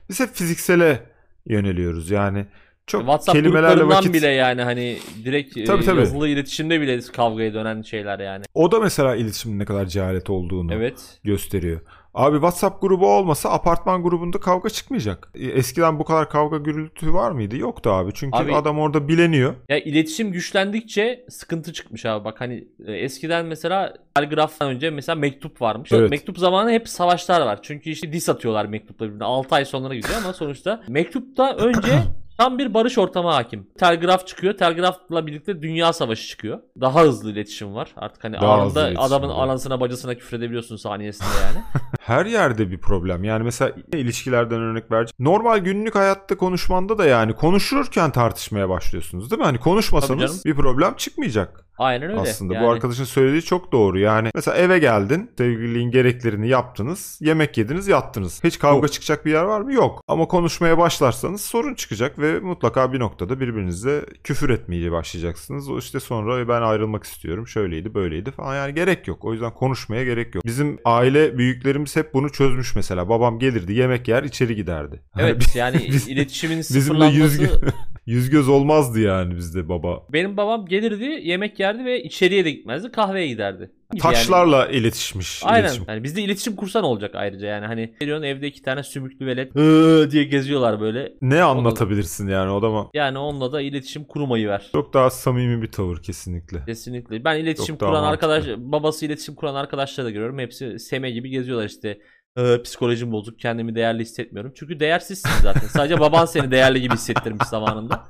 biz 0.09 0.19
hep 0.19 0.29
fiziksele 0.33 1.03
yöneliyoruz 1.45 2.11
yani. 2.11 2.45
Çok 2.87 3.01
WhatsApp 3.01 3.37
kelimelerle 3.37 3.87
vakit 3.87 4.13
bile 4.13 4.27
yani 4.27 4.61
hani 4.61 4.97
direkt 5.25 5.57
e, 5.57 5.63
Tabii, 5.63 5.85
tabii. 5.85 5.99
yazılı 5.99 6.27
iletişimde 6.27 6.81
bile 6.81 6.99
kavgaya 7.01 7.53
dönen 7.53 7.81
şeyler 7.81 8.19
yani. 8.19 8.45
o 8.53 8.71
da 8.71 8.79
mesela 8.79 9.15
iletişimin 9.15 9.59
ne 9.59 9.65
kadar 9.65 9.85
cehalet 9.85 10.29
olduğunu 10.29 10.73
Evet. 10.73 11.19
gösteriyor. 11.23 11.79
Abi 12.13 12.35
WhatsApp 12.35 12.81
grubu 12.81 13.07
olmasa 13.07 13.49
apartman 13.49 14.03
grubunda 14.03 14.39
kavga 14.39 14.69
çıkmayacak. 14.69 15.31
E, 15.35 15.45
Eskiden 15.47 15.99
bu 15.99 16.05
kadar 16.05 16.29
kavga 16.29 16.57
gürültü 16.57 17.13
var 17.13 17.31
mıydı? 17.31 17.57
Yoktu 17.57 17.89
abi. 17.89 18.11
Çünkü 18.13 18.37
Abi- 18.37 18.55
adam 18.55 18.79
orada 18.79 19.07
bileniyor. 19.07 19.55
Ya 19.69 19.79
iletişim 19.79 20.31
güçlendikçe 20.31 21.25
sıkıntı 21.29 21.73
çıkmış 21.73 22.05
abi. 22.05 22.25
Bak 22.25 22.41
hani 22.41 22.67
e, 22.87 22.93
eskiden 22.93 23.45
mesela 23.45 23.93
telgraftan 24.15 24.69
önce 24.69 24.89
mesela 24.89 25.15
mektup 25.15 25.61
varmış. 25.61 25.91
Evet. 25.91 26.09
Mektup 26.11 26.37
zamanı 26.37 26.71
hep 26.71 26.89
savaşlar 26.89 27.41
var. 27.41 27.59
Çünkü 27.61 27.89
işte 27.89 28.13
dis 28.13 28.29
atıyorlar 28.29 28.65
mektupla 28.65 29.05
birbirine. 29.05 29.23
6 29.23 29.55
ay 29.55 29.65
sonra 29.65 29.95
gidiyor 29.95 30.13
ama 30.23 30.33
sonuçta 30.33 30.83
mektupta 30.87 31.55
önce 31.55 32.03
tam 32.37 32.57
bir 32.57 32.73
barış 32.73 32.97
ortamı 32.97 33.29
hakim. 33.31 33.67
Telgraf 33.79 34.27
çıkıyor. 34.27 34.57
Telgrafla 34.57 35.27
birlikte 35.27 35.61
dünya 35.61 35.93
savaşı 35.93 36.27
çıkıyor. 36.27 36.59
Daha 36.81 37.01
hızlı 37.01 37.31
iletişim 37.31 37.75
var. 37.75 37.93
Artık 37.97 38.23
hani 38.23 38.35
Daha 38.41 38.53
anında 38.61 39.01
adamın 39.01 39.29
var. 39.29 39.43
anasına 39.43 39.79
bacısına 39.81 40.15
küfür 40.15 40.37
edebiliyorsun 40.37 40.75
saniyesinde 40.75 41.27
yani. 41.43 41.63
Her 42.09 42.25
yerde 42.25 42.71
bir 42.71 42.77
problem. 42.77 43.23
Yani 43.23 43.43
mesela 43.43 43.71
ilişkilerden 43.93 44.61
örnek 44.61 44.91
vereceğim. 44.91 45.15
Normal 45.19 45.57
günlük 45.57 45.95
hayatta 45.95 46.37
konuşmanda 46.37 46.97
da 46.97 47.05
yani 47.05 47.33
konuşurken 47.33 48.11
tartışmaya 48.11 48.69
başlıyorsunuz 48.69 49.31
değil 49.31 49.39
mi? 49.39 49.45
Hani 49.45 49.57
konuşmasanız 49.57 50.45
bir 50.45 50.55
problem 50.55 50.93
çıkmayacak. 50.93 51.65
Aynen 51.77 52.09
öyle. 52.09 52.19
aslında. 52.19 52.53
Yani 52.53 52.65
Bu 52.65 52.69
arkadaşın 52.69 53.03
söylediği 53.03 53.41
çok 53.41 53.71
doğru. 53.71 53.99
Yani 53.99 54.31
mesela 54.35 54.57
eve 54.57 54.79
geldin, 54.79 55.31
sevgililiğin 55.37 55.91
gereklerini 55.91 56.47
yaptınız, 56.49 57.19
yemek 57.21 57.57
yediniz, 57.57 57.87
yattınız. 57.87 58.43
Hiç 58.43 58.59
kavga 58.59 58.75
Yok. 58.85 58.91
çıkacak 58.93 59.25
bir 59.25 59.31
yer 59.31 59.43
var 59.43 59.61
mı? 59.61 59.73
Yok. 59.73 60.03
Ama 60.07 60.25
konuşmaya 60.27 60.77
başlarsanız 60.77 61.41
sorun 61.41 61.73
çıkacak 61.75 62.19
ve 62.19 62.39
mutlaka 62.39 62.93
bir 62.93 62.99
noktada 62.99 63.39
birbirinize 63.39 64.05
küfür 64.23 64.49
etmeye 64.49 64.91
başlayacaksınız. 64.91 65.69
O 65.69 65.77
işte 65.77 65.99
sonra 65.99 66.39
"E, 66.39 66.47
ben 66.47 66.61
ayrılmak 66.61 67.03
istiyorum, 67.03 67.47
şöyleydi, 67.47 67.93
böyleydi 67.93 68.31
falan. 68.31 68.55
Yani 68.55 68.73
gerek 68.73 69.07
yok. 69.07 69.25
O 69.25 69.33
yüzden 69.33 69.53
konuşmaya 69.53 70.03
gerek 70.03 70.35
yok. 70.35 70.45
Bizim 70.45 70.79
aile 70.85 71.37
büyüklerimiz 71.37 71.95
hep 71.99 72.13
bunu 72.13 72.31
çözmüş 72.31 72.75
mesela. 72.75 73.09
Babam 73.09 73.39
gelirdi, 73.39 73.73
yemek 73.73 74.07
yer, 74.07 74.23
içeri 74.23 74.55
giderdi. 74.55 75.01
Hani 75.11 75.29
Evet 75.29 75.55
yani 75.55 75.85
Biz- 75.91 76.07
iletişimin 76.07 76.61
sıfırlanması 76.61 77.61
yüz 78.09 78.29
göz 78.29 78.49
olmazdı 78.49 78.99
yani 78.99 79.35
bizde 79.35 79.69
baba. 79.69 80.03
Benim 80.13 80.37
babam 80.37 80.65
gelirdi, 80.65 81.19
yemek 81.23 81.59
yerdi 81.59 81.85
ve 81.85 82.03
içeriye 82.03 82.45
de 82.45 82.51
gitmezdi, 82.51 82.91
kahveye 82.91 83.27
giderdi. 83.27 83.71
Gibi 83.93 84.05
yani. 84.05 84.13
Taşlarla 84.13 84.67
iletişmiş. 84.67 85.41
Aynen. 85.45 85.61
iletişim. 85.61 85.85
Yani 85.87 86.03
bizde 86.03 86.21
iletişim 86.21 86.55
kursan 86.55 86.83
olacak 86.83 87.15
ayrıca 87.15 87.47
yani. 87.47 87.65
Hani 87.65 87.93
geliyorsun 87.99 88.23
evde 88.23 88.47
iki 88.47 88.61
tane 88.61 88.83
sümüklü 88.83 89.25
velet 89.25 89.55
"Hı" 89.55 90.07
diye 90.11 90.23
geziyorlar 90.23 90.81
böyle. 90.81 91.13
Ne 91.21 91.43
anlatabilirsin 91.43 92.27
yani 92.27 92.51
o 92.51 92.61
da 92.61 92.69
mı? 92.69 92.89
Yani 92.93 93.17
onunla 93.17 93.51
da 93.51 93.61
iletişim 93.61 94.03
kurmayı 94.03 94.47
ver. 94.47 94.69
Çok 94.71 94.93
daha 94.93 95.09
samimi 95.09 95.61
bir 95.61 95.71
tavır 95.71 95.97
kesinlikle. 95.97 96.65
Kesinlikle. 96.65 97.23
Ben 97.23 97.37
iletişim 97.39 97.77
Çok 97.77 97.89
kuran 97.89 98.03
arkadaş, 98.03 98.45
babası 98.57 99.05
iletişim 99.05 99.35
kuran 99.35 99.55
arkadaşları 99.55 100.07
da 100.07 100.11
görüyorum. 100.11 100.39
Hepsi 100.39 100.79
seme 100.79 101.11
gibi 101.11 101.29
geziyorlar 101.29 101.65
işte. 101.65 101.97
"Hı, 102.37 102.61
psikolojim 102.63 103.11
bozuk, 103.11 103.39
kendimi 103.39 103.75
değerli 103.75 104.01
hissetmiyorum. 104.01 104.53
Çünkü 104.55 104.79
değersizsin 104.79 105.29
zaten. 105.43 105.67
Sadece 105.67 105.99
baban 105.99 106.25
seni 106.25 106.51
değerli 106.51 106.81
gibi 106.81 106.93
hissettirmiş 106.93 107.47
zamanında. 107.47 108.03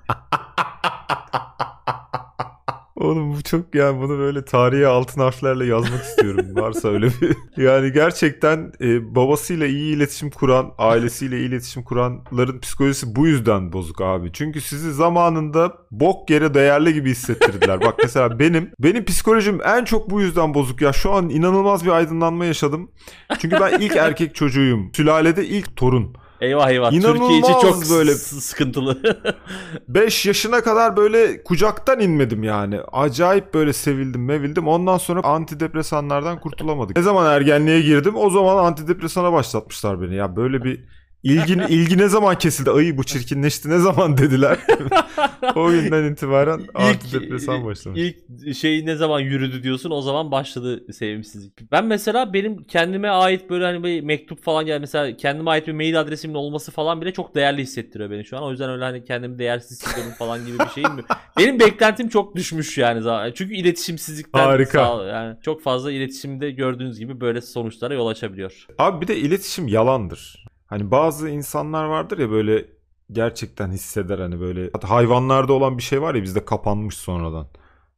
Oğlum 3.09 3.35
bu 3.37 3.43
çok 3.43 3.75
yani 3.75 4.01
bunu 4.01 4.19
böyle 4.19 4.45
tarihe 4.45 4.87
altın 4.87 5.21
harflerle 5.21 5.65
yazmak 5.65 6.03
istiyorum. 6.03 6.45
Varsa 6.55 6.87
öyle 6.87 7.07
bir. 7.07 7.63
Yani 7.63 7.91
gerçekten 7.91 8.71
e, 8.81 9.15
babasıyla 9.15 9.67
iyi 9.67 9.95
iletişim 9.95 10.29
kuran, 10.29 10.73
ailesiyle 10.77 11.39
iyi 11.39 11.47
iletişim 11.47 11.83
kuranların 11.83 12.59
psikolojisi 12.59 13.15
bu 13.15 13.27
yüzden 13.27 13.73
bozuk 13.73 14.01
abi. 14.01 14.29
Çünkü 14.33 14.61
sizi 14.61 14.93
zamanında 14.93 15.73
bok 15.91 16.29
yere 16.29 16.53
değerli 16.53 16.93
gibi 16.93 17.11
hissettirdiler. 17.11 17.81
Bak 17.81 17.95
mesela 18.03 18.39
benim 18.39 18.71
benim 18.79 19.05
psikolojim 19.05 19.59
en 19.65 19.85
çok 19.85 20.09
bu 20.09 20.21
yüzden 20.21 20.53
bozuk 20.53 20.81
ya. 20.81 20.93
Şu 20.93 21.11
an 21.11 21.29
inanılmaz 21.29 21.85
bir 21.85 21.91
aydınlanma 21.91 22.45
yaşadım. 22.45 22.91
Çünkü 23.39 23.57
ben 23.59 23.79
ilk 23.79 23.95
erkek 23.95 24.35
çocuğuyum. 24.35 24.91
Sülalede 24.93 25.47
ilk 25.47 25.75
torun. 25.75 26.15
Eyvah 26.41 26.69
eyvah. 26.69 26.91
İnanılmaz 26.91 27.19
Türkiye 27.29 27.39
için 27.39 27.67
çok 27.69 27.89
böyle- 27.97 28.15
sıkıntılı. 28.15 28.97
5 29.87 30.25
yaşına 30.25 30.61
kadar 30.63 30.97
böyle 30.97 31.43
kucaktan 31.43 31.99
inmedim 31.99 32.43
yani. 32.43 32.79
Acayip 32.91 33.53
böyle 33.53 33.73
sevildim 33.73 34.25
mevildim. 34.25 34.67
Ondan 34.67 34.97
sonra 34.97 35.23
antidepresanlardan 35.23 36.39
kurtulamadık. 36.39 36.95
Ne 36.97 37.01
zaman 37.03 37.25
ergenliğe 37.33 37.81
girdim 37.81 38.15
o 38.15 38.29
zaman 38.29 38.63
antidepresana 38.65 39.33
başlatmışlar 39.33 40.01
beni. 40.01 40.15
Ya 40.15 40.35
böyle 40.35 40.63
bir 40.63 40.83
ilgin, 41.23 41.59
ilgi 41.59 41.97
ne 41.97 42.07
zaman 42.07 42.37
kesildi? 42.37 42.71
Ay 42.71 42.97
bu 42.97 43.03
çirkinleşti 43.03 43.69
ne 43.69 43.79
zaman 43.79 44.17
dediler. 44.17 44.57
o 45.55 45.71
günden 45.71 46.11
itibaren 46.11 46.61
antidepresan 46.73 47.65
başlamış. 47.65 47.99
İlk 47.99 48.55
şey 48.55 48.85
ne 48.85 48.95
zaman 48.95 49.19
yürüdü 49.19 49.63
diyorsun 49.63 49.91
o 49.91 50.01
zaman 50.01 50.31
başladı 50.31 50.93
sevimsizlik. 50.93 51.71
Ben 51.71 51.85
mesela 51.85 52.33
benim 52.33 52.63
kendime 52.63 53.09
ait 53.09 53.49
böyle 53.49 53.65
hani 53.65 53.83
bir 53.83 54.01
mektup 54.01 54.43
falan 54.43 54.65
gel 54.65 54.79
mesela 54.79 55.17
kendime 55.17 55.51
ait 55.51 55.67
bir 55.67 55.73
mail 55.73 55.99
adresimin 55.99 56.35
olması 56.35 56.71
falan 56.71 57.01
bile 57.01 57.13
çok 57.13 57.35
değerli 57.35 57.61
hissettiriyor 57.61 58.11
beni 58.11 58.25
şu 58.25 58.37
an. 58.37 58.43
O 58.43 58.51
yüzden 58.51 58.69
öyle 58.69 58.83
hani 58.83 59.03
kendimi 59.03 59.39
değersiz 59.39 59.81
hissediyorum 59.83 60.13
falan 60.19 60.45
gibi 60.45 60.59
bir 60.59 60.69
şeyim 60.69 60.93
mi? 60.95 61.01
Benim 61.37 61.59
beklentim 61.59 62.09
çok 62.09 62.35
düşmüş 62.35 62.77
yani 62.77 63.01
zaten. 63.01 63.31
Çünkü 63.35 63.55
iletişimsizlikten 63.55 64.39
Harika. 64.45 64.85
sağ- 64.85 65.05
yani 65.05 65.37
çok 65.41 65.61
fazla 65.63 65.91
iletişimde 65.91 66.51
gördüğünüz 66.51 66.99
gibi 66.99 67.21
böyle 67.21 67.41
sonuçlara 67.41 67.93
yol 67.93 68.07
açabiliyor. 68.07 68.67
Abi 68.77 69.01
bir 69.01 69.07
de 69.07 69.17
iletişim 69.17 69.67
yalandır. 69.67 70.48
Hani 70.69 70.91
bazı 70.91 71.29
insanlar 71.29 71.85
vardır 71.85 72.17
ya 72.19 72.31
böyle 72.31 72.65
gerçekten 73.11 73.71
hisseder 73.71 74.19
hani 74.19 74.39
böyle 74.39 74.69
hatta 74.73 74.89
hayvanlarda 74.89 75.53
olan 75.53 75.77
bir 75.77 75.83
şey 75.83 76.01
var 76.01 76.15
ya 76.15 76.23
bizde 76.23 76.45
kapanmış 76.45 76.95
sonradan. 76.95 77.47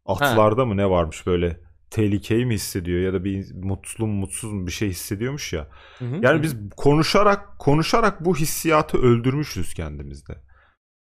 Atlarda 0.05 0.65
mı 0.65 0.77
ne 0.77 0.89
varmış 0.89 1.27
böyle 1.27 1.59
tehlikeyi 1.89 2.45
mi 2.45 2.53
hissediyor 2.53 3.01
ya 3.01 3.13
da 3.13 3.23
bir 3.23 3.53
mutlu 3.53 4.07
mu 4.07 4.13
mutsuz 4.13 4.51
mu 4.53 4.67
bir 4.67 4.71
şey 4.71 4.89
hissediyormuş 4.89 5.53
ya. 5.53 5.67
Hı 5.99 6.05
hı. 6.05 6.19
Yani 6.21 6.43
biz 6.43 6.55
konuşarak 6.77 7.59
konuşarak 7.59 8.25
bu 8.25 8.35
hissiyatı 8.35 8.97
öldürmüşüz 8.97 9.73
kendimizde. 9.73 10.33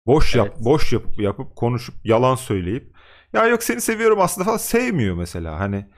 Boş 0.06 0.36
yap, 0.36 0.48
Evet. 0.52 0.66
boş 0.66 0.94
yapıp 0.94 1.20
yapıp 1.20 1.56
konuşup 1.56 1.96
yalan 2.06 2.36
söyleyip 2.36 2.96
ya 3.34 3.48
yok 3.48 3.64
seni 3.64 3.82
seviyorum 3.82 4.22
aslında 4.22 4.46
falan 4.46 4.58
sevmiyor 4.58 5.16
mesela. 5.16 5.60
Hani 5.60 5.90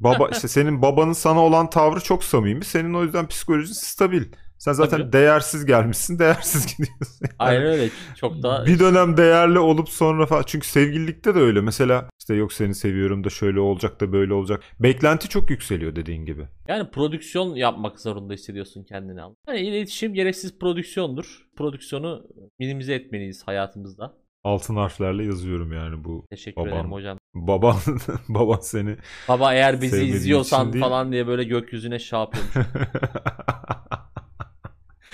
baba 0.00 0.28
işte 0.32 0.48
senin 0.48 0.82
babanın 0.82 1.12
sana 1.12 1.40
olan 1.40 1.70
tavrı 1.70 2.00
çok 2.00 2.24
samimi. 2.24 2.64
Senin 2.64 2.94
o 2.94 3.02
yüzden 3.02 3.26
psikolojin 3.28 3.72
stabil. 3.72 4.24
Sen 4.66 4.72
zaten 4.72 4.98
Tabii. 4.98 5.12
değersiz 5.12 5.66
gelmişsin, 5.66 6.18
değersiz 6.18 6.66
gidiyorsun. 6.66 7.18
Yani 7.22 7.32
Aynen 7.38 7.62
öyle. 7.62 7.88
Çok 8.16 8.42
da 8.42 8.66
bir 8.66 8.78
dönem 8.78 9.16
değerli 9.16 9.58
olup 9.58 9.88
sonra 9.88 10.26
falan. 10.26 10.42
Çünkü 10.46 10.68
sevgililikte 10.68 11.34
de 11.34 11.38
öyle. 11.38 11.60
Mesela 11.60 12.10
işte 12.20 12.34
yok 12.34 12.52
seni 12.52 12.74
seviyorum 12.74 13.24
da 13.24 13.30
şöyle 13.30 13.60
olacak 13.60 14.00
da 14.00 14.12
böyle 14.12 14.34
olacak. 14.34 14.62
Beklenti 14.80 15.28
çok 15.28 15.50
yükseliyor 15.50 15.96
dediğin 15.96 16.24
gibi. 16.24 16.46
Yani 16.68 16.90
prodüksiyon 16.90 17.54
yapmak 17.54 18.00
zorunda 18.00 18.34
hissediyorsun 18.34 18.84
kendini. 18.84 19.20
Yani 19.48 19.60
iletişim 19.60 20.14
gereksiz 20.14 20.58
prodüksiyondur. 20.58 21.46
Prodüksiyonu 21.56 22.26
minimize 22.58 22.94
etmeliyiz 22.94 23.42
hayatımızda. 23.46 24.14
Altın 24.44 24.76
harflerle 24.76 25.24
yazıyorum 25.24 25.72
yani 25.72 26.04
bu 26.04 26.26
Teşekkür 26.30 26.56
Babam. 26.60 26.72
ederim 26.72 26.92
hocam. 26.92 27.18
baban 27.34 27.76
baban 28.28 28.60
seni 28.60 28.96
Baba 29.28 29.54
eğer 29.54 29.82
bizi 29.82 30.04
izliyorsan 30.04 30.72
falan 30.72 31.12
diye 31.12 31.26
böyle 31.26 31.44
gökyüzüne 31.44 31.98
şey 31.98 32.18
yapıyormuş. 32.18 32.54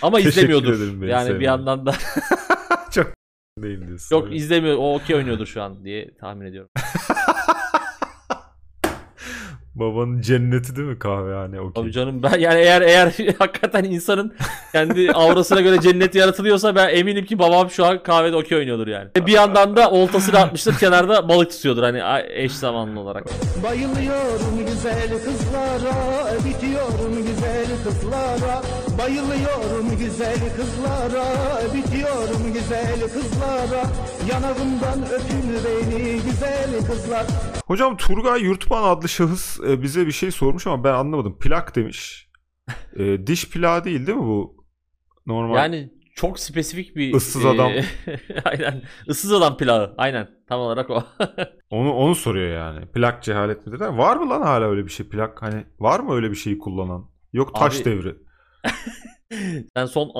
Ama 0.03 0.17
Teşekkür 0.17 0.31
izlemiyordur. 0.31 0.81
Yani 0.81 1.01
bir 1.03 1.09
sevmediğin. 1.27 1.41
yandan 1.51 1.87
da 1.87 1.93
değil 3.63 3.87
diyorsun. 3.87 4.17
yok 4.17 4.35
izlemiyor. 4.35 4.77
O 4.79 4.95
okey 4.95 5.17
oynuyordur 5.17 5.47
şu 5.47 5.63
an 5.63 5.85
diye 5.85 6.15
tahmin 6.21 6.47
ediyorum. 6.47 6.71
Babanın 9.75 10.21
cenneti 10.21 10.77
değil 10.77 10.89
mi 10.89 10.99
kahvehane? 10.99 11.61
Okey. 11.61 11.83
Tabii 11.83 11.93
canım 11.93 12.23
ben 12.23 12.39
yani 12.39 12.61
eğer 12.61 12.83
eğer 12.83 13.07
hakikaten 13.39 13.85
insanın 13.85 14.35
kendi 14.73 15.13
aurasına 15.13 15.61
göre 15.61 15.81
cennet 15.81 16.15
yaratılıyorsa 16.15 16.75
ben 16.75 16.89
eminim 16.89 17.25
ki 17.25 17.39
babam 17.39 17.71
şu 17.71 17.87
an 17.87 18.03
kahvede 18.03 18.37
okey 18.37 18.59
oynuyordur 18.59 18.87
yani. 18.87 19.09
Ve 19.17 19.27
Bir 19.27 19.33
yandan 19.33 19.77
da 19.77 19.91
oltasını 19.91 20.39
atmıştır 20.39 20.79
kenarda 20.79 21.29
balık 21.29 21.51
tutuyordur 21.51 21.83
hani 21.83 22.25
eş 22.29 22.53
zamanlı 22.53 23.01
olarak. 23.01 23.25
Bayılıyorum 23.63 24.59
güzel 24.67 25.09
kızlara, 25.09 25.95
bitiyorum 26.45 27.17
güzel 27.17 27.67
kızlara. 27.85 28.63
Bayılıyorum 28.99 29.99
güzel 29.99 30.39
kızlara, 30.57 31.25
bitiyorum 31.75 32.53
güzel 32.53 33.01
kızlara. 33.01 33.85
Yanağımdan 34.31 35.13
öpün 35.13 35.43
beni 35.65 36.13
güzel 36.15 36.87
kızlar. 36.87 37.27
Hocam 37.67 37.97
Turgay 37.97 38.43
Yurtman 38.43 38.83
adlı 38.83 39.09
şahıs 39.09 39.61
e, 39.61 39.83
bize 39.83 40.07
bir 40.07 40.13
şey 40.13 40.31
sormuş 40.31 40.67
ama 40.67 40.85
ben 40.85 40.95
anlamadım. 40.95 41.39
Plak 41.39 41.77
demiş. 41.77 42.29
E, 42.97 43.27
diş 43.27 43.51
plağı 43.51 43.85
değil 43.85 44.07
değil 44.07 44.19
mi 44.19 44.25
bu? 44.25 44.65
Normal. 45.27 45.57
Yani 45.57 45.93
çok 46.15 46.39
spesifik 46.39 46.97
bir 46.97 47.15
Issız 47.15 47.45
e, 47.45 47.49
adam. 47.49 47.73
aynen. 48.45 48.83
Issız 49.09 49.33
adam 49.33 49.57
plağı. 49.57 49.95
Aynen. 49.99 50.29
Tam 50.49 50.61
olarak 50.61 50.91
o. 50.91 51.03
Onu 51.71 51.93
onu 51.93 52.15
soruyor 52.15 52.49
yani. 52.57 52.87
Plak 52.87 53.23
cehalet 53.23 53.67
midir? 53.67 53.81
Var 53.81 54.17
mı 54.17 54.31
lan 54.31 54.43
hala 54.43 54.65
öyle 54.71 54.85
bir 54.85 54.91
şey? 54.91 55.09
Plak 55.09 55.43
hani 55.43 55.65
var 55.81 56.01
mı 56.01 56.15
öyle 56.15 56.31
bir 56.31 56.37
şeyi 56.37 56.59
kullanan? 56.59 57.11
Yok 57.33 57.55
taş 57.55 57.77
Abi- 57.77 57.85
devri. 57.85 58.15
Sen 59.77 59.87
son 59.87 60.11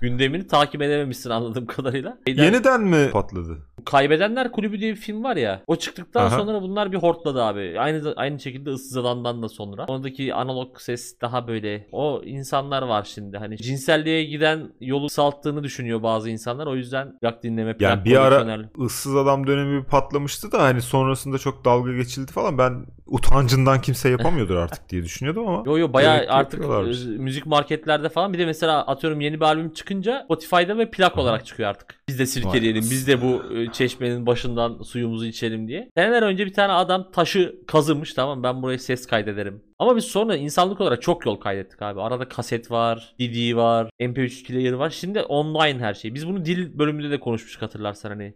gündemini 0.00 0.46
takip 0.46 0.82
edememişsin 0.82 1.30
anladığım 1.30 1.66
kadarıyla. 1.66 2.18
Şeyden- 2.26 2.44
Yeniden 2.44 2.80
mi 2.80 3.10
patladı? 3.12 3.67
Kaybedenler 3.84 4.52
Kulübü 4.52 4.80
diye 4.80 4.90
bir 4.92 4.96
film 4.96 5.24
var 5.24 5.36
ya. 5.36 5.62
O 5.66 5.76
çıktıktan 5.76 6.26
Aha. 6.26 6.38
sonra 6.38 6.62
bunlar 6.62 6.92
bir 6.92 6.96
hortladı 6.96 7.42
abi. 7.42 7.74
Aynı 7.80 8.12
aynı 8.16 8.40
şekilde 8.40 8.70
ıssız 8.70 8.96
alandan 8.96 9.42
da 9.42 9.48
sonra. 9.48 9.84
Oradaki 9.88 10.34
analog 10.34 10.78
ses 10.78 11.20
daha 11.20 11.48
böyle. 11.48 11.88
O 11.92 12.22
insanlar 12.24 12.82
var 12.82 13.04
şimdi. 13.14 13.38
Hani 13.38 13.56
cinselliğe 13.56 14.24
giden 14.24 14.72
yolu 14.80 15.08
salttığını 15.08 15.64
düşünüyor 15.64 16.02
bazı 16.02 16.30
insanlar. 16.30 16.66
O 16.66 16.76
yüzden 16.76 17.18
plak 17.18 17.42
dinleme 17.42 17.72
plak 17.76 17.90
Yani 17.90 18.04
bir 18.04 18.16
ara 18.16 18.34
koleksiyoner- 18.40 18.84
ıssız 18.84 19.16
adam 19.16 19.46
dönemi 19.46 19.80
bir 19.82 19.86
patlamıştı 19.86 20.52
da 20.52 20.62
hani 20.62 20.82
sonrasında 20.82 21.38
çok 21.38 21.64
dalga 21.64 21.92
geçildi 21.92 22.32
falan. 22.32 22.58
Ben 22.58 22.86
utancından 23.08 23.80
kimse 23.80 24.08
yapamıyordur 24.08 24.56
artık 24.56 24.88
diye 24.88 25.02
düşünüyordum 25.02 25.48
ama. 25.48 25.62
Yo 25.66 25.78
yo 25.78 25.92
bayağı 25.92 26.26
artık 26.28 26.64
e, 26.64 27.08
müzik 27.08 27.46
marketlerde 27.46 28.08
falan 28.08 28.32
bir 28.32 28.38
de 28.38 28.46
mesela 28.46 28.86
atıyorum 28.86 29.20
yeni 29.20 29.40
bir 29.40 29.44
albüm 29.44 29.72
çıkınca 29.72 30.22
Spotify'da 30.24 30.78
ve 30.78 30.90
plak 30.90 31.12
Aha. 31.12 31.20
olarak 31.20 31.46
çıkıyor 31.46 31.68
artık. 31.68 32.02
Biz 32.08 32.18
de 32.18 32.26
silkeleyelim, 32.26 32.82
Vay 32.82 32.90
biz 32.90 33.06
de 33.06 33.22
bu 33.22 33.54
e, 33.54 33.72
çeşmenin 33.72 34.26
başından 34.26 34.82
suyumuzu 34.82 35.26
içelim 35.26 35.68
diye. 35.68 35.90
Seneler 35.96 36.22
önce 36.22 36.46
bir 36.46 36.52
tane 36.52 36.72
adam 36.72 37.10
taşı 37.12 37.54
kazımış 37.66 38.14
tamam 38.14 38.42
ben 38.42 38.62
buraya 38.62 38.78
ses 38.78 39.06
kaydederim. 39.06 39.62
Ama 39.78 39.96
biz 39.96 40.04
sonra 40.04 40.36
insanlık 40.36 40.80
olarak 40.80 41.02
çok 41.02 41.26
yol 41.26 41.36
kaydettik 41.36 41.82
abi. 41.82 42.00
Arada 42.00 42.28
kaset 42.28 42.70
var, 42.70 43.14
CD 43.20 43.56
var, 43.56 43.90
MP3 44.00 44.44
player 44.44 44.72
var. 44.72 44.90
Şimdi 44.90 45.20
online 45.20 45.78
her 45.78 45.94
şey. 45.94 46.14
Biz 46.14 46.28
bunu 46.28 46.44
dil 46.44 46.78
bölümünde 46.78 47.10
de 47.10 47.20
konuşmuştuk 47.20 47.62
hatırlarsan 47.62 48.10
hani. 48.10 48.34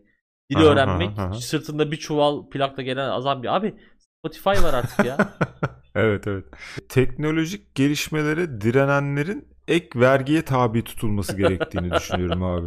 Dili 0.50 0.58
Aha, 0.58 0.66
öğrenmek, 0.66 1.18
aha, 1.18 1.22
aha. 1.22 1.34
sırtında 1.34 1.90
bir 1.90 1.96
çuval 1.96 2.48
plakla 2.50 2.82
gelen 2.82 3.08
azam 3.08 3.42
bir. 3.42 3.56
Abi 3.56 3.74
Spotify 4.22 4.64
var 4.64 4.74
artık 4.74 5.04
ya. 5.04 5.16
Evet 5.94 6.26
evet. 6.26 6.44
Teknolojik 6.88 7.74
gelişmelere 7.74 8.60
direnenlerin 8.60 9.48
ek 9.68 9.88
vergiye 10.00 10.42
tabi 10.42 10.84
tutulması 10.84 11.36
gerektiğini 11.36 11.90
düşünüyorum 11.94 12.42
abi. 12.42 12.66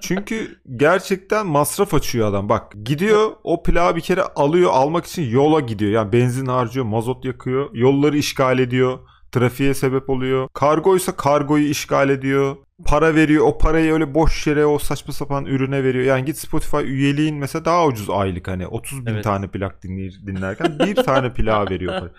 Çünkü 0.00 0.60
gerçekten 0.76 1.46
masraf 1.46 1.94
açıyor 1.94 2.28
adam. 2.28 2.48
Bak 2.48 2.72
gidiyor 2.84 3.32
o 3.44 3.62
plağı 3.62 3.96
bir 3.96 4.00
kere 4.00 4.22
alıyor 4.22 4.70
almak 4.72 5.06
için 5.06 5.30
yola 5.30 5.60
gidiyor. 5.60 5.90
Yani 5.92 6.12
benzin 6.12 6.46
harcıyor, 6.46 6.86
mazot 6.86 7.24
yakıyor, 7.24 7.70
yolları 7.72 8.16
işgal 8.18 8.58
ediyor, 8.58 8.98
trafiğe 9.32 9.74
sebep 9.74 10.10
oluyor. 10.10 10.48
Kargoysa 10.54 11.16
kargoyu 11.16 11.64
işgal 11.68 12.08
ediyor. 12.10 12.56
Para 12.86 13.14
veriyor. 13.14 13.46
O 13.46 13.58
parayı 13.58 13.92
öyle 13.92 14.14
boş 14.14 14.46
yere 14.46 14.66
o 14.66 14.78
saçma 14.78 15.12
sapan 15.12 15.44
ürüne 15.44 15.84
veriyor. 15.84 16.04
Yani 16.04 16.24
git 16.24 16.36
Spotify 16.36 16.76
üyeliğin 16.76 17.36
mesela 17.36 17.64
daha 17.64 17.86
ucuz 17.86 18.10
aylık 18.10 18.48
hani 18.48 18.66
30 18.66 19.06
bin 19.06 19.12
Evet. 19.12 19.24
tane 19.24 19.48
plak 19.48 19.84
dinley- 19.84 20.26
dinlerken 20.26 20.78
bir 20.78 20.94
tane 20.94 21.32
plağa 21.32 21.70
veriyor 21.70 22.00
para. 22.00 22.10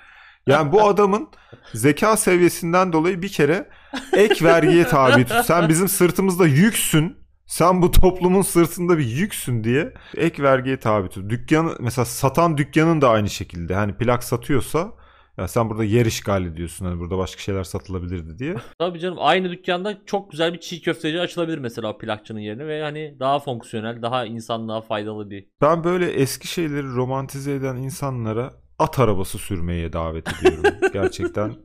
Yani 0.48 0.72
bu 0.72 0.88
adamın 0.88 1.28
zeka 1.74 2.18
seviyesinden 2.18 2.94
dolayı 2.94 3.22
bir 3.22 3.30
kere 3.30 3.70
ek 4.14 4.46
vergiye 4.46 4.84
tabi 4.88 5.26
tut. 5.26 5.46
Sen 5.46 5.70
bizim 5.70 5.88
sırtımızda 5.88 6.48
yüksün. 6.48 7.18
Sen 7.46 7.82
bu 7.82 7.92
toplumun 7.92 8.42
sırtında 8.42 8.98
bir 8.98 9.06
yüksün 9.06 9.64
diye 9.64 9.94
ek 10.18 10.44
vergiye 10.44 10.80
tabi 10.80 11.10
tut. 11.10 11.30
Dükkanı 11.30 11.76
mesela 11.80 12.06
satan 12.06 12.58
dükkanın 12.58 13.02
da 13.02 13.10
aynı 13.10 13.30
şekilde. 13.30 13.76
Hani 13.76 13.94
plak 13.98 14.24
satıyorsa 14.24 14.92
ya 15.38 15.48
sen 15.48 15.70
burada 15.70 15.84
yer 15.84 16.06
işgal 16.06 16.46
ediyorsun. 16.46 16.86
Hani 16.86 17.00
burada 17.00 17.18
başka 17.18 17.42
şeyler 17.42 17.64
satılabilirdi 17.64 18.40
diye. 18.40 18.56
Tabii 18.80 19.00
canım 19.00 19.18
aynı 19.22 19.50
dükkanda 19.52 19.98
çok 20.06 20.32
güzel 20.32 20.54
bir 20.54 20.60
çiğ 20.60 20.82
köfteci 20.82 21.20
açılabilir 21.20 21.58
mesela 21.58 21.98
plakçının 21.98 22.40
yerine 22.40 22.68
ve 22.68 22.82
hani 22.82 23.16
daha 23.20 23.40
fonksiyonel, 23.40 24.02
daha 24.02 24.26
insanlığa 24.26 24.82
faydalı 24.82 25.30
bir. 25.30 25.46
Ben 25.62 25.84
böyle 25.84 26.12
eski 26.12 26.48
şeyleri 26.48 26.96
romantize 26.96 27.54
eden 27.54 27.76
insanlara 27.76 28.54
at 28.80 29.00
arabası 29.00 29.38
sürmeye 29.38 29.94
davet 29.94 30.28
ediyorum 30.34 30.64
gerçekten. 30.94 31.56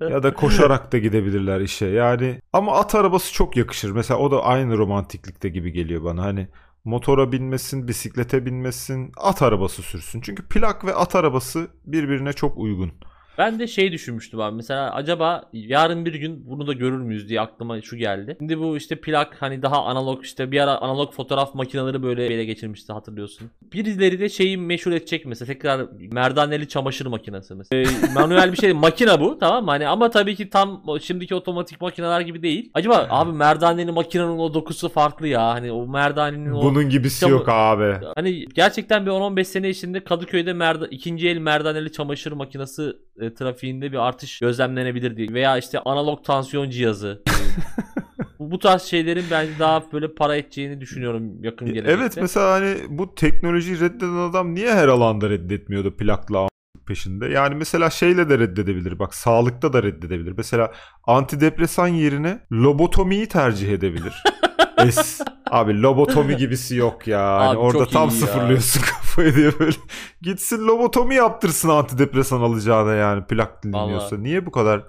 ya 0.00 0.22
da 0.22 0.34
koşarak 0.34 0.92
da 0.92 0.98
gidebilirler 0.98 1.60
işe. 1.60 1.86
Yani 1.86 2.40
ama 2.52 2.76
at 2.76 2.94
arabası 2.94 3.32
çok 3.32 3.56
yakışır. 3.56 3.90
Mesela 3.90 4.20
o 4.20 4.30
da 4.30 4.44
aynı 4.44 4.78
romantiklikte 4.78 5.48
gibi 5.48 5.72
geliyor 5.72 6.04
bana. 6.04 6.22
Hani 6.22 6.48
motora 6.88 7.32
binmesin, 7.32 7.88
bisiklete 7.88 8.46
binmesin, 8.46 9.12
at 9.16 9.42
arabası 9.42 9.82
sürsün. 9.82 10.20
Çünkü 10.20 10.48
plak 10.48 10.84
ve 10.84 10.94
at 10.94 11.14
arabası 11.14 11.68
birbirine 11.84 12.32
çok 12.32 12.58
uygun. 12.58 12.92
Ben 13.38 13.58
de 13.58 13.66
şey 13.66 13.92
düşünmüştüm 13.92 14.40
abi 14.40 14.56
mesela 14.56 14.94
acaba 14.94 15.42
yarın 15.52 16.04
bir 16.04 16.14
gün 16.14 16.50
bunu 16.50 16.66
da 16.66 16.72
görür 16.72 16.98
müyüz 16.98 17.28
diye 17.28 17.40
aklıma 17.40 17.80
şu 17.80 17.96
geldi. 17.96 18.36
Şimdi 18.38 18.58
bu 18.58 18.76
işte 18.76 18.96
plak 18.96 19.36
hani 19.42 19.62
daha 19.62 19.84
analog 19.84 20.24
işte 20.24 20.50
bir 20.50 20.60
ara 20.60 20.78
analog 20.78 21.12
fotoğraf 21.12 21.54
makineleri 21.54 22.02
böyle 22.02 22.26
ele 22.26 22.44
geçirmişti 22.44 22.92
hatırlıyorsun. 22.92 23.50
Birileri 23.72 24.20
de 24.20 24.28
şeyi 24.28 24.58
meşhur 24.58 24.92
edecek 24.92 25.26
mesela 25.26 25.46
tekrar 25.46 25.86
merdaneli 26.12 26.68
çamaşır 26.68 27.06
makinesi 27.06 27.54
mesela. 27.54 27.82
Ee, 27.82 27.86
manuel 28.14 28.52
bir 28.52 28.56
şey 28.56 28.72
makine 28.72 29.20
bu 29.20 29.38
tamam 29.38 29.64
mı? 29.64 29.70
Hani 29.70 29.88
ama 29.88 30.10
tabii 30.10 30.36
ki 30.36 30.50
tam 30.50 30.84
şimdiki 31.02 31.34
otomatik 31.34 31.80
makineler 31.80 32.20
gibi 32.20 32.42
değil. 32.42 32.70
Acaba 32.74 33.06
abi 33.10 33.32
merdaneli 33.32 33.92
makinenin 33.92 34.38
o 34.38 34.54
dokusu 34.54 34.88
farklı 34.88 35.28
ya. 35.28 35.46
Hani 35.46 35.72
o 35.72 35.88
merdanenin 35.88 36.52
o 36.52 36.62
Bunun 36.62 36.88
gibisi 36.88 37.24
Çam- 37.24 37.30
yok 37.30 37.48
abi. 37.48 38.06
Hani 38.14 38.46
gerçekten 38.46 39.06
bir 39.06 39.10
10-15 39.10 39.44
sene 39.44 39.68
içinde 39.68 40.04
Kadıköy'de 40.04 40.52
merda, 40.52 40.86
ikinci 40.86 41.28
el 41.28 41.38
merdaneli 41.38 41.92
çamaşır 41.92 42.32
makinesi 42.32 42.92
e, 43.20 43.34
trafiğinde 43.34 43.92
bir 43.92 44.06
artış 44.06 44.38
gözlemlenebilir 44.38 45.16
diye. 45.16 45.28
Veya 45.28 45.58
işte 45.58 45.80
analog 45.80 46.24
tansiyon 46.24 46.70
cihazı. 46.70 47.22
bu, 48.38 48.50
bu 48.50 48.58
tarz 48.58 48.82
şeylerin 48.82 49.24
bence 49.30 49.52
daha 49.58 49.92
böyle 49.92 50.14
para 50.14 50.36
edeceğini 50.36 50.80
düşünüyorum 50.80 51.44
yakın 51.44 51.68
gelecekte. 51.68 51.92
Evet 51.92 52.16
mesela 52.20 52.52
hani 52.52 52.76
bu 52.88 53.14
teknolojiyi 53.14 53.80
reddeden 53.80 54.30
adam 54.30 54.54
niye 54.54 54.74
her 54.74 54.88
alanda 54.88 55.30
reddetmiyordu 55.30 55.96
plakla 55.96 56.48
peşinde? 56.86 57.26
Yani 57.26 57.54
mesela 57.54 57.90
şeyle 57.90 58.28
de 58.28 58.38
reddedebilir. 58.38 58.98
Bak 58.98 59.14
sağlıkta 59.14 59.72
da 59.72 59.82
reddedebilir. 59.82 60.34
Mesela 60.36 60.72
antidepresan 61.04 61.88
yerine 61.88 62.40
lobotomiyi 62.52 63.26
tercih 63.26 63.72
edebilir. 63.72 64.22
Es, 64.78 65.24
abi 65.50 65.82
lobotomi 65.82 66.36
gibisi 66.36 66.76
yok 66.76 67.06
ya. 67.06 67.38
Hani 67.38 67.56
Abi 67.56 67.56
orada 67.56 67.90
tam 67.90 68.10
iyi 68.10 68.24
ya. 68.24 68.26
sıfırlıyorsun 68.26 68.80
kafayı 68.86 69.36
diye 69.36 69.58
böyle. 69.58 69.76
Gitsin 70.22 70.66
lobotomi 70.66 71.14
yaptırsın 71.14 71.68
antidepresan 71.68 72.40
alacağına 72.40 72.94
yani 72.94 73.26
plak 73.26 73.62
dinliyorsa. 73.62 74.16
Niye 74.18 74.46
bu 74.46 74.50
kadar 74.50 74.84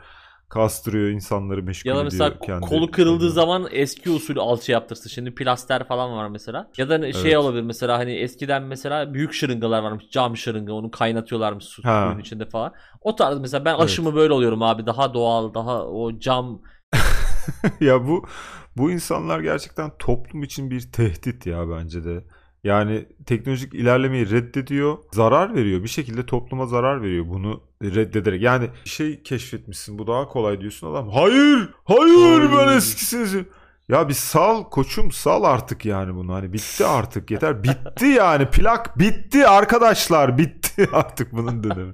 kastırıyor 0.50 1.10
insanları 1.10 1.64
meşgul 1.64 1.90
Ya 1.90 2.04
ediyor 2.04 2.04
mesela 2.04 2.40
kendi 2.42 2.62
kolu 2.62 2.92
kırıldığı 2.92 3.20
kendine? 3.20 3.30
zaman 3.30 3.68
eski 3.72 4.10
usul 4.10 4.38
alçı 4.38 4.72
yaptırsın. 4.72 5.10
Şimdi 5.10 5.36
plaster 5.36 5.88
falan 5.88 6.12
var 6.18 6.28
mesela. 6.30 6.72
Ya 6.78 6.90
da 6.90 6.98
ne- 6.98 7.14
şey 7.14 7.32
Evet. 7.32 7.38
olabilir 7.38 7.62
mesela 7.64 7.98
hani 7.98 8.12
eskiden 8.12 8.64
mesela 8.64 9.14
büyük 9.14 9.34
şırıngalar 9.34 9.84
varmış. 9.84 10.04
Cam 10.12 10.38
şırınga 10.38 10.74
onu 10.74 10.92
kaynatıyorlarmış 10.92 11.66
su, 11.66 11.84
suyun 11.84 12.20
içinde 12.20 12.46
falan. 12.50 12.74
O 13.02 13.16
tarz 13.16 13.40
mesela 13.40 13.66
ben 13.66 13.76
Evet. 13.80 13.82
aşımı 13.84 14.16
böyle 14.16 14.34
oluyorum 14.34 14.62
abi. 14.64 14.86
Daha 14.86 15.14
doğal, 15.14 15.54
daha 15.54 15.84
o 15.86 16.20
cam 16.20 16.62
ya 17.80 18.08
bu 18.08 18.26
bu 18.78 18.92
insanlar 18.92 19.40
gerçekten 19.40 19.92
toplum 20.00 20.44
için 20.44 20.72
bir 20.72 20.92
tehdit 20.92 21.46
ya 21.46 21.70
bence 21.70 22.04
de. 22.04 22.24
Yani 22.64 23.06
teknolojik 23.26 23.74
ilerlemeyi 23.74 24.30
reddediyor, 24.30 24.98
zarar 25.14 25.56
veriyor. 25.56 25.84
Bir 25.84 25.88
şekilde 25.88 26.26
topluma 26.26 26.66
zarar 26.66 27.02
veriyor 27.02 27.26
bunu 27.28 27.62
reddederek. 27.84 28.42
Yani 28.42 28.70
bir 28.86 28.90
şey 28.90 29.24
keşfetmişsin 29.24 30.00
bu 30.00 30.08
daha 30.08 30.28
kolay 30.28 30.62
diyorsun 30.62 30.92
adam. 30.92 31.10
Hayır, 31.10 31.70
hayır 31.84 32.52
ben 32.58 32.78
eskisiniz. 32.78 33.36
Ya 33.90 34.10
bir 34.10 34.14
sal 34.14 34.64
koçum 34.64 35.12
sal 35.12 35.44
artık 35.44 35.86
yani 35.86 36.16
bunu. 36.16 36.34
Hani 36.34 36.54
bitti 36.54 36.86
artık 36.86 37.32
yeter. 37.32 37.64
Bitti 37.64 38.06
yani 38.06 38.46
plak 38.46 39.00
bitti 39.00 39.48
arkadaşlar 39.48 40.38
bitti 40.38 40.90
artık 40.94 41.34
bunun 41.34 41.64
dönemi. 41.64 41.94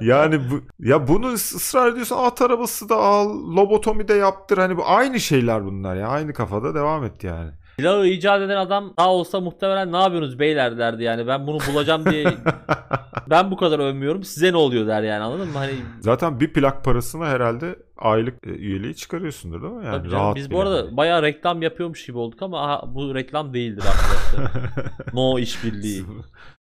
Yani 0.00 0.40
bu 0.50 0.60
ya 0.78 1.08
bunu 1.08 1.26
ıs- 1.26 1.56
ısrar 1.56 1.92
ediyorsan 1.92 2.24
at 2.24 2.42
arabası 2.42 2.88
da 2.88 2.96
al, 2.96 3.28
lobotomi 3.56 4.08
de 4.08 4.14
yaptır. 4.14 4.58
Hani 4.58 4.76
bu 4.76 4.82
aynı 4.86 5.20
şeyler 5.20 5.64
bunlar 5.64 5.96
ya. 5.96 6.08
Aynı 6.08 6.32
kafada 6.32 6.74
devam 6.74 7.04
et 7.04 7.24
yani. 7.24 7.50
Silahı 7.76 8.06
icat 8.06 8.40
eden 8.42 8.56
adam 8.56 8.92
daha 8.98 9.08
olsa 9.08 9.40
muhtemelen 9.40 9.92
ne 9.92 9.96
yapıyorsunuz 9.96 10.38
beyler 10.38 10.78
derdi 10.78 11.02
yani. 11.02 11.26
Ben 11.26 11.46
bunu 11.46 11.58
bulacağım 11.72 12.04
diye 12.06 12.26
ben 13.30 13.50
bu 13.50 13.56
kadar 13.56 13.78
övmüyorum. 13.78 14.24
Size 14.24 14.52
ne 14.52 14.56
oluyor 14.56 14.86
der 14.86 15.02
yani 15.02 15.22
anladın 15.24 15.48
mı? 15.48 15.58
Hani 15.58 15.72
Zaten 16.00 16.40
bir 16.40 16.52
plak 16.52 16.84
parasına 16.84 17.26
herhalde 17.26 17.76
aylık 18.00 18.46
e, 18.46 18.50
üyeliği 18.50 18.94
çıkarıyorsundur 18.96 19.62
değil 19.62 19.72
mi? 19.72 19.84
Yani 19.84 19.96
tabii 19.98 20.08
canım, 20.10 20.24
rahat 20.24 20.36
biz 20.36 20.50
bu 20.50 20.60
arada 20.60 20.76
yani. 20.76 20.96
bayağı 20.96 21.22
reklam 21.22 21.62
yapıyormuş 21.62 22.06
gibi 22.06 22.18
olduk 22.18 22.42
ama 22.42 22.64
aha, 22.64 22.94
bu 22.94 23.14
reklam 23.14 23.54
değildir 23.54 23.84
arkadaşlar. 23.88 24.62
no 25.12 25.38
işbirliği. 25.38 26.04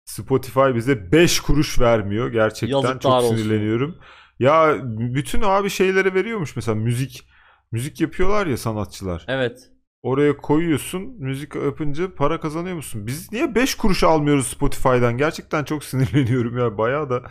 Spotify 0.05 0.75
bize 0.75 1.12
5 1.12 1.41
kuruş 1.41 1.81
vermiyor. 1.81 2.33
Gerçekten 2.33 2.77
Yazıklar 2.77 3.01
çok 3.01 3.12
olsun. 3.12 3.37
sinirleniyorum. 3.37 3.99
Ya 4.39 4.77
bütün 4.85 5.43
abi 5.43 5.71
şeylere 5.71 6.15
veriyormuş 6.15 6.57
mesela 6.57 6.75
müzik 6.75 7.29
müzik 7.73 8.01
yapıyorlar 8.01 8.47
ya 8.47 8.57
sanatçılar. 8.57 9.25
Evet. 9.29 9.71
Oraya 10.03 10.37
koyuyorsun. 10.37 11.03
Müzik 11.19 11.55
yapınca 11.55 12.15
para 12.15 12.41
kazanıyor 12.41 12.77
musun? 12.77 13.07
Biz 13.07 13.33
niye 13.33 13.55
5 13.55 13.75
kuruş 13.75 14.05
almıyoruz 14.05 14.47
Spotify'dan? 14.47 15.19
Gerçekten 15.19 15.65
çok 15.65 15.85
sinirleniyorum 15.91 16.59
ya. 16.59 16.79
Bayağı 16.79 17.11
da 17.11 17.23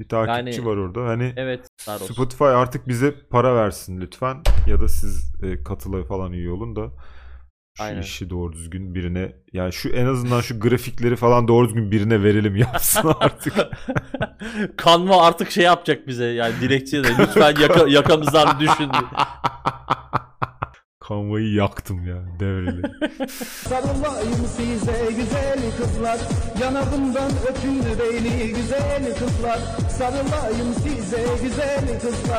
Bir 0.00 0.08
takipçi 0.08 0.60
Yani- 0.60 0.66
var 0.70 0.76
orada. 0.76 1.04
Hani 1.04 1.32
Evet. 1.36 1.68
Spotify 2.12 2.44
artık 2.44 2.88
bize 2.88 3.14
para 3.30 3.54
versin 3.54 4.00
lütfen. 4.00 4.36
Ya 4.66 4.80
da 4.80 4.88
siz 4.88 5.32
e, 5.42 5.62
katıla 5.64 6.04
falan 6.04 6.32
üye 6.32 6.50
olun 6.50 6.76
da 6.76 6.90
şu 7.78 7.84
Aynen. 7.84 8.00
işi 8.00 8.30
doğru 8.30 8.52
düzgün 8.52 8.94
birine 8.94 9.32
yani 9.52 9.72
şu 9.72 9.88
en 9.88 10.06
azından 10.06 10.40
şu 10.40 10.60
grafikleri 10.60 11.16
falan 11.16 11.48
doğru 11.48 11.66
düzgün 11.68 11.90
birine 11.90 12.22
verelim 12.22 12.56
yapsın 12.56 13.12
artık. 13.20 13.54
Canva 14.84 15.26
artık 15.26 15.50
şey 15.50 15.64
yapacak 15.64 16.06
bize 16.06 16.24
yani 16.24 16.54
dilekçe 16.60 17.04
de 17.04 17.08
lütfen 17.18 17.54
yaka, 17.60 17.88
yakamızdan 17.88 18.60
düşün. 18.60 18.90
Kanvayı 21.08 21.52
yaktım 21.52 22.06
ya 22.06 22.22
devreli. 22.40 22.82
Sarılayım 23.68 24.46
size 24.56 25.08
güzel 25.16 25.58
kızlar 25.78 26.18
Yanakımdan 26.62 27.30
öpün 27.50 27.82
beni 27.98 28.48
güzel 28.48 29.18
kızlar 29.18 29.58
Sarılayım 29.90 30.72
size 30.74 31.24
güzel 31.42 32.00
kızlar 32.00 32.38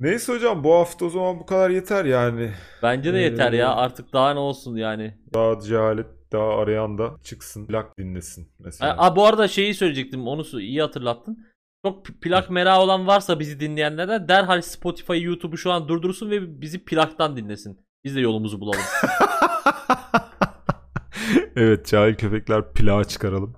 Neyse 0.00 0.32
hocam 0.32 0.64
bu 0.64 0.74
hafta 0.74 1.04
o 1.04 1.08
zaman 1.08 1.38
bu 1.40 1.46
kadar 1.46 1.70
yeter 1.70 2.04
yani. 2.04 2.50
Bence 2.82 3.14
de 3.14 3.18
yeter 3.18 3.52
ya 3.52 3.66
Ee, 3.66 3.74
artık 3.74 4.12
daha 4.12 4.32
ne 4.32 4.38
olsun 4.38 4.76
yani. 4.76 5.18
Daha 5.34 5.60
cehalet 5.60 6.06
daha 6.32 6.58
arayan 6.58 6.98
da 6.98 7.10
çıksın 7.24 7.66
plak 7.66 7.98
dinlesin 7.98 8.52
mesela. 8.58 8.94
Aa, 8.98 9.16
bu 9.16 9.26
arada 9.26 9.48
şeyi 9.48 9.74
söyleyecektim 9.74 10.26
onu 10.28 10.44
su- 10.44 10.60
iyi 10.60 10.80
hatırlattın. 10.80 11.46
Çok 11.86 12.06
plak 12.06 12.50
merakı 12.50 12.80
olan 12.80 13.06
varsa 13.06 13.40
bizi 13.40 13.60
dinleyenlerden 13.60 14.28
derhal 14.28 14.60
Spotify, 14.60 15.22
YouTube'u 15.22 15.58
şu 15.58 15.72
an 15.72 15.88
durdursun 15.88 16.30
ve 16.30 16.60
bizi 16.60 16.84
plaktan 16.84 17.36
dinlesin. 17.36 17.84
Biz 18.04 18.16
de 18.16 18.20
yolumuzu 18.20 18.60
bulalım. 18.60 18.76
evet 21.56 21.86
cahil 21.86 22.14
köpekler 22.14 22.72
plağı 22.72 23.04
çıkaralım. 23.04 23.54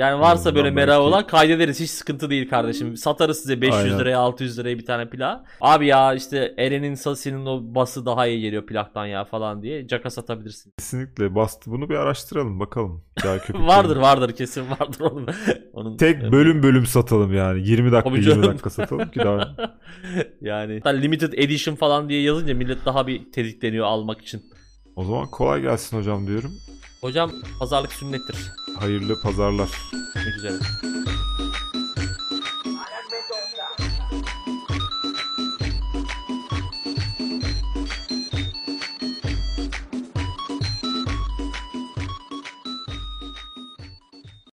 Yani 0.00 0.20
varsa 0.20 0.54
böyle 0.54 0.70
merakı 0.70 0.90
belki- 0.90 1.00
olan 1.08 1.26
kaydederiz 1.26 1.80
hiç 1.80 1.90
sıkıntı 1.90 2.30
değil 2.30 2.48
kardeşim. 2.50 2.96
Satarız 2.96 3.38
size 3.38 3.60
500 3.60 3.74
Aynen. 3.84 3.98
liraya 3.98 4.18
600 4.18 4.58
liraya 4.58 4.78
bir 4.78 4.86
tane 4.86 5.10
plak. 5.10 5.46
Abi 5.60 5.86
ya 5.86 6.14
işte 6.14 6.54
Eren'in 6.58 6.94
Sasi'nin 6.94 7.46
o 7.46 7.60
bası 7.74 8.06
daha 8.06 8.26
iyi 8.26 8.40
geliyor 8.40 8.66
plaktan 8.66 9.06
ya 9.06 9.24
falan 9.24 9.62
diye 9.62 9.86
caka 9.86 10.10
satabilirsin. 10.10 10.72
Kesinlikle 10.78 11.34
bastı. 11.34 11.70
Bunu 11.70 11.88
bir 11.90 11.94
araştıralım 11.94 12.60
bakalım. 12.60 13.04
Vardır 13.54 13.96
vardır 13.96 14.32
kesin 14.32 14.70
vardır 14.70 15.00
onun. 15.00 15.28
onun 15.72 15.96
Tek 15.96 16.32
bölüm 16.32 16.62
bölüm 16.62 16.86
satalım 16.86 17.34
yani. 17.34 17.68
20 17.68 17.92
dakika 17.92 18.10
Tabii 18.10 18.20
20 18.20 18.30
canım. 18.34 18.42
dakika 18.50 18.70
satalım 18.70 19.10
ki 19.10 19.18
daha. 19.20 19.56
yani 20.40 20.74
hatta 20.84 20.90
limited 20.90 21.32
edition 21.32 21.74
falan 21.74 22.08
diye 22.08 22.22
yazınca 22.22 22.54
millet 22.54 22.86
daha 22.86 23.06
bir 23.06 23.32
tedikleniyor 23.32 23.86
almak 23.86 24.20
için. 24.20 24.42
O 24.96 25.04
zaman 25.04 25.26
kolay 25.30 25.62
gelsin 25.62 25.98
hocam 25.98 26.26
diyorum. 26.26 26.50
Hocam 27.00 27.32
pazarlık 27.58 27.92
sünnettir. 27.92 28.36
Hayırlı 28.78 29.20
pazarlar. 29.20 29.68
Görüşmek 30.14 30.36
üzere. 30.36 30.54